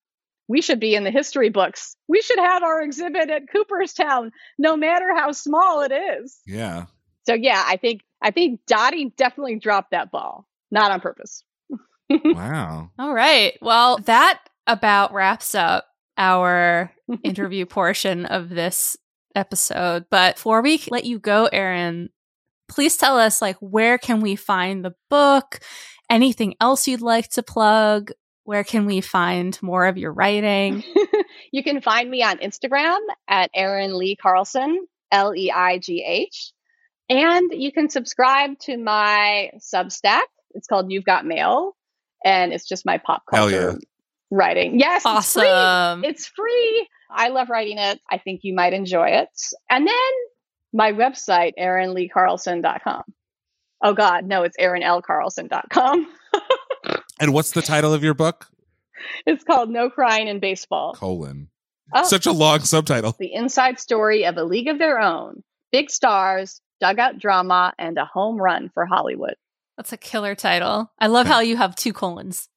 [0.47, 1.97] we should be in the history books.
[2.07, 6.39] We should have our exhibit at Cooperstown, no matter how small it is.
[6.47, 6.85] Yeah.
[7.27, 11.45] So yeah, I think I think Dottie definitely dropped that ball, not on purpose.
[12.23, 12.91] Wow.
[12.99, 13.55] All right.
[13.63, 15.87] Well, that about wraps up
[16.19, 16.93] our
[17.25, 18.97] interview portion of this
[19.35, 20.05] episode.
[20.11, 22.11] But before we let you go, Erin,
[22.69, 25.61] please tell us like where can we find the book?
[26.11, 28.13] Anything else you'd like to plug?
[28.45, 30.85] Where can we find more of your writing?
[31.53, 36.53] you can find me on Instagram at Erin Leigh Carlson, L E I G H.
[37.09, 40.23] And you can subscribe to my Substack.
[40.55, 41.77] It's called You've Got Mail.
[42.25, 43.79] And it's just my pop Hell culture yeah.
[44.31, 44.79] writing.
[44.79, 45.03] Yes.
[45.07, 45.47] It's free.
[45.49, 46.05] Awesome.
[46.05, 46.89] It's free.
[47.11, 48.01] I love writing it.
[48.11, 49.29] I think you might enjoy it.
[49.71, 49.95] And then
[50.73, 53.03] my website, erinleecarlson.com.
[53.83, 54.25] Oh, God.
[54.25, 56.09] No, it's erinlcarlson.com.
[57.21, 58.49] And what's the title of your book?
[59.27, 60.95] It's called No Crying in Baseball.
[60.95, 61.49] Colon.
[61.95, 62.05] Oh.
[62.05, 63.15] Such a long subtitle.
[63.19, 68.05] the inside story of a league of their own, big stars, dugout drama, and a
[68.05, 69.37] home run for Hollywood.
[69.77, 70.91] That's a killer title.
[70.99, 72.49] I love how you have two colons.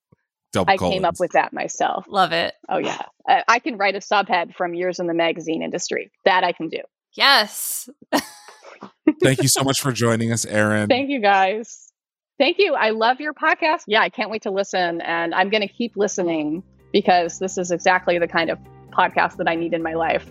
[0.53, 2.05] Double I came up with that myself.
[2.07, 2.53] Love it.
[2.69, 3.01] Oh, yeah.
[3.27, 6.11] I, I can write a subhead from years in the magazine industry.
[6.25, 6.79] That I can do.
[7.15, 7.89] Yes.
[9.23, 10.87] Thank you so much for joining us, Erin.
[10.87, 11.91] Thank you, guys.
[12.37, 12.75] Thank you.
[12.75, 13.81] I love your podcast.
[13.87, 15.01] Yeah, I can't wait to listen.
[15.01, 16.63] And I'm going to keep listening
[16.93, 18.59] because this is exactly the kind of
[18.91, 20.29] podcast that I need in my life.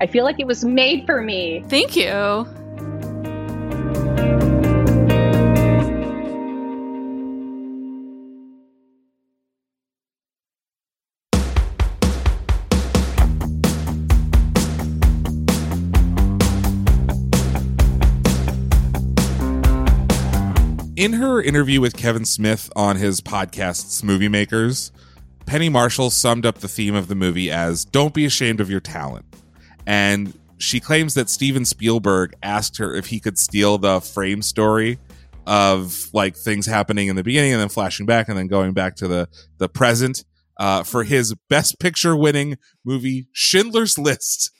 [0.00, 1.64] I feel like it was made for me.
[1.68, 2.46] Thank you.
[21.04, 24.90] In her interview with Kevin Smith on his podcast's Movie Makers,
[25.44, 28.80] Penny Marshall summed up the theme of the movie as Don't be ashamed of your
[28.80, 29.26] talent.
[29.86, 34.98] And she claims that Steven Spielberg asked her if he could steal the frame story
[35.46, 38.96] of like things happening in the beginning and then flashing back and then going back
[38.96, 39.28] to the
[39.58, 40.24] the present
[40.56, 44.53] uh, for his best picture winning movie Schindler's List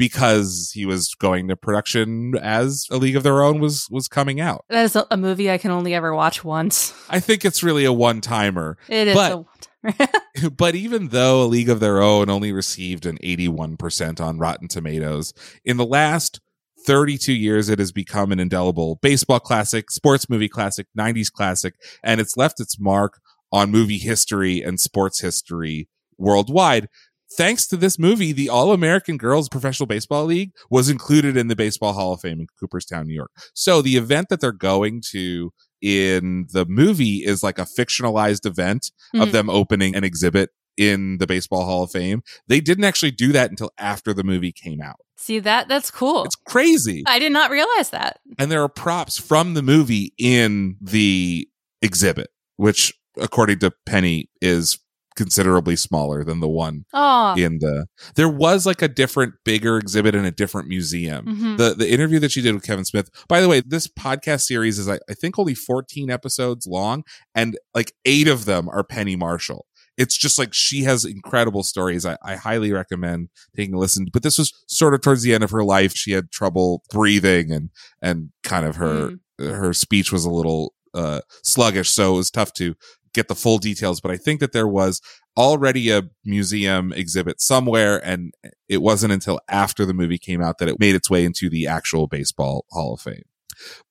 [0.00, 4.40] because he was going to production as A League of Their Own was was coming
[4.40, 4.64] out.
[4.70, 6.94] That is a, movie I can only ever watch once.
[7.10, 8.78] I think it's really a one timer.
[8.88, 9.14] It is.
[9.14, 9.44] But-
[10.56, 15.34] but even though A League of Their Own only received an 81% on Rotten Tomatoes,
[15.64, 16.40] in the last
[16.86, 22.20] 32 years, it has become an indelible baseball classic, sports movie classic, 90s classic, and
[22.20, 23.20] it's left its mark
[23.52, 26.88] on movie history and sports history worldwide.
[27.34, 31.56] Thanks to this movie, the All American Girls Professional Baseball League was included in the
[31.56, 33.30] Baseball Hall of Fame in Cooperstown, New York.
[33.54, 38.90] So the event that they're going to in the movie is like a fictionalized event
[39.14, 39.32] of Mhm.
[39.32, 42.22] them opening an exhibit in the Baseball Hall of Fame.
[42.48, 44.96] They didn't actually do that until after the movie came out.
[45.16, 45.68] See that?
[45.68, 46.24] That's cool.
[46.24, 47.02] It's crazy.
[47.06, 48.20] I did not realize that.
[48.38, 51.48] And there are props from the movie in the
[51.82, 54.78] exhibit, which according to Penny is
[55.16, 60.14] considerably smaller than the one Oh, in the there was like a different bigger exhibit
[60.14, 61.58] in a different museum mhm.
[61.58, 63.10] the the interview that she did with Kevin Smith.
[63.28, 67.04] By the way, this podcast series is I, I think only 14 episodes long
[67.34, 69.66] and like 8 of them are Penny Marshall.
[70.00, 72.06] It's just like she has incredible stories.
[72.06, 74.06] I, I highly recommend taking a listen.
[74.10, 75.92] But this was sort of towards the end of her life.
[75.94, 77.68] She had trouble breathing and
[78.00, 82.54] and kind of her her speech was a little uh sluggish, so it was tough
[82.54, 82.74] to
[83.14, 84.00] get the full details.
[84.00, 85.00] But I think that there was
[85.36, 88.34] already a museum exhibit somewhere and
[88.68, 91.66] it wasn't until after the movie came out that it made its way into the
[91.66, 93.22] actual baseball hall of fame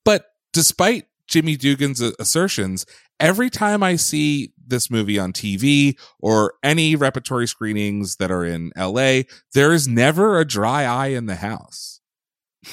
[0.03, 2.85] but despite jimmy dugan's assertions
[3.19, 8.71] every time i see this movie on tv or any repertory screenings that are in
[8.77, 9.21] la
[9.53, 11.98] there is never a dry eye in the house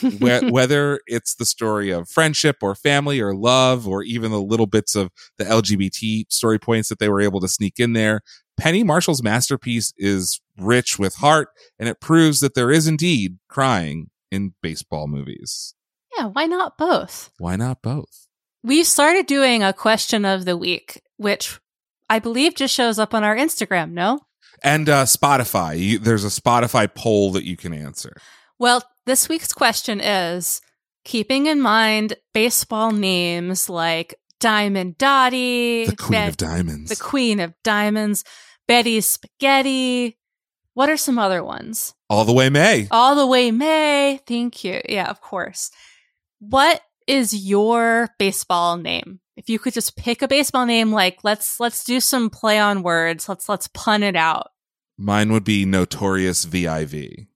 [0.51, 4.97] whether it's the story of friendship or family or love or even the little bits
[4.97, 8.21] of the lgbt story points that they were able to sneak in there
[8.57, 11.49] Penny Marshall's masterpiece is rich with heart,
[11.79, 15.75] and it proves that there is indeed crying in baseball movies.
[16.17, 17.31] yeah, why not both?
[17.39, 18.27] Why not both?
[18.63, 21.61] We've started doing a question of the week, which
[22.09, 24.21] I believe just shows up on our Instagram, no?
[24.63, 28.17] And uh, Spotify, you, there's a Spotify poll that you can answer.
[28.59, 30.61] Well, this week's question is
[31.05, 36.91] keeping in mind baseball names like Diamond Dottie, The Queen Bet- of Diamonds.
[36.91, 38.25] the Queen of Diamonds,
[38.69, 40.19] Betty Spaghetti.
[40.75, 41.95] What are some other ones?
[42.11, 42.87] All the way May.
[42.91, 44.21] All the way May.
[44.27, 44.81] Thank you.
[44.89, 45.71] Yeah, of course.
[46.39, 49.21] What is your baseball name?
[49.37, 52.83] If you could just pick a baseball name, like let's let's do some play on
[52.83, 53.29] words.
[53.29, 54.51] Let's let's pun it out.
[54.99, 57.27] Mine would be Notorious VIV.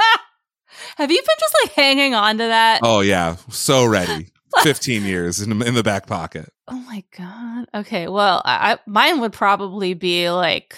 [0.96, 2.80] Have you been just like hanging on to that?
[2.82, 3.36] Oh, yeah.
[3.50, 4.28] So ready.
[4.62, 6.52] 15 years in, in the back pocket.
[6.66, 7.66] Oh my god.
[7.72, 10.76] Okay, well, I, I mine would probably be like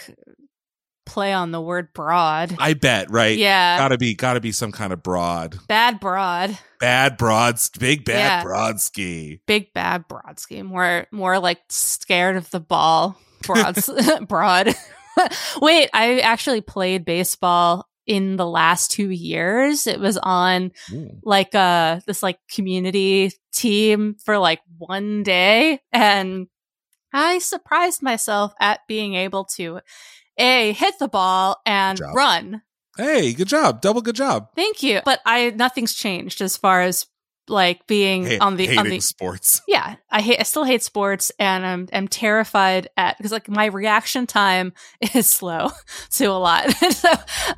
[1.07, 2.55] play on the word broad.
[2.59, 3.37] I bet, right?
[3.37, 5.59] yeah, Gotta be, gotta be some kind of broad.
[5.69, 8.45] bad broad, Bad broads, big bad Yeah.
[8.45, 9.41] broadski.
[9.47, 10.63] big bad broadsky.
[10.63, 13.19] More more like scared of the ball.
[13.43, 13.89] Broads
[14.29, 14.75] broad.
[15.63, 19.87] Wait, I actually played baseball in the last two years.
[19.87, 21.19] It was on Ooh.
[21.23, 26.49] like uh this like community team for like one day and
[27.13, 29.81] I surprised myself at being able to
[30.39, 32.63] a hit the ball and run.
[32.97, 33.81] Hey, good job.
[33.81, 34.49] Double good job.
[34.55, 35.01] Thank you.
[35.05, 37.07] But I nothing's changed as far as
[37.49, 39.61] like being Ha- on the on the sports.
[39.69, 43.67] yeah, I hate I still hate sports and I'm I'm terrified at because like my
[43.67, 44.73] reaction time
[45.15, 45.71] is slow
[46.13, 46.71] to a lot.
[46.93, 47.11] so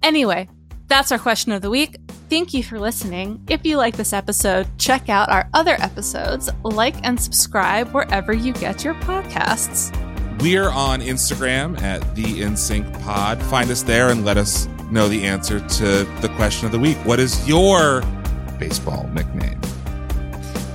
[0.03, 0.49] anyway,
[0.87, 1.97] that's our question of the week.
[2.31, 3.45] Thank you for listening.
[3.49, 8.53] If you like this episode, check out our other episodes, like and subscribe wherever you
[8.55, 9.95] get your podcasts.
[10.41, 13.41] We're on Instagram at the InSync Pod.
[13.45, 16.97] Find us there and let us know the answer to the question of the week.
[16.99, 18.03] What is your
[18.59, 19.61] baseball nickname?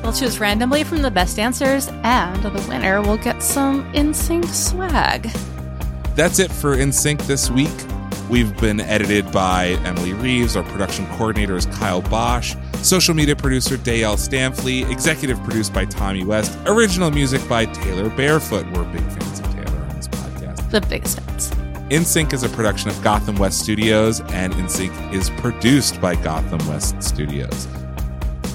[0.03, 5.29] We'll choose randomly from the best answers, and the winner will get some InSync swag.
[6.15, 7.69] That's it for InSync this week.
[8.29, 10.55] We've been edited by Emily Reeves.
[10.55, 12.55] Our production coordinator is Kyle Bosch.
[12.81, 14.83] Social media producer Dale Stanfley.
[14.91, 16.57] Executive produced by Tommy West.
[16.65, 18.65] Original music by Taylor Barefoot.
[18.71, 20.69] We're big fans of Taylor on this podcast.
[20.69, 21.49] The biggest fans.
[21.89, 27.01] InSync is a production of Gotham West Studios, and InSync is produced by Gotham West
[27.01, 27.67] Studios.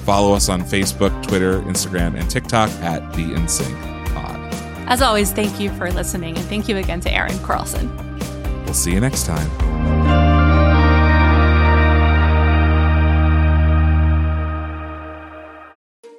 [0.05, 4.39] Follow us on Facebook, Twitter, Instagram, and TikTok at the InSync Pod.
[4.87, 7.89] As always, thank you for listening, and thank you again to Erin Carlson.
[8.65, 9.49] We'll see you next time.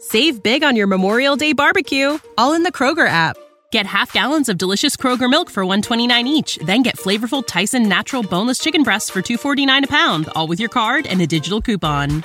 [0.00, 3.36] Save big on your Memorial Day barbecue, all in the Kroger app.
[3.70, 8.24] Get half gallons of delicious Kroger milk for 129 each, then get flavorful Tyson natural
[8.24, 12.24] boneless chicken breasts for 249 a pound, all with your card and a digital coupon.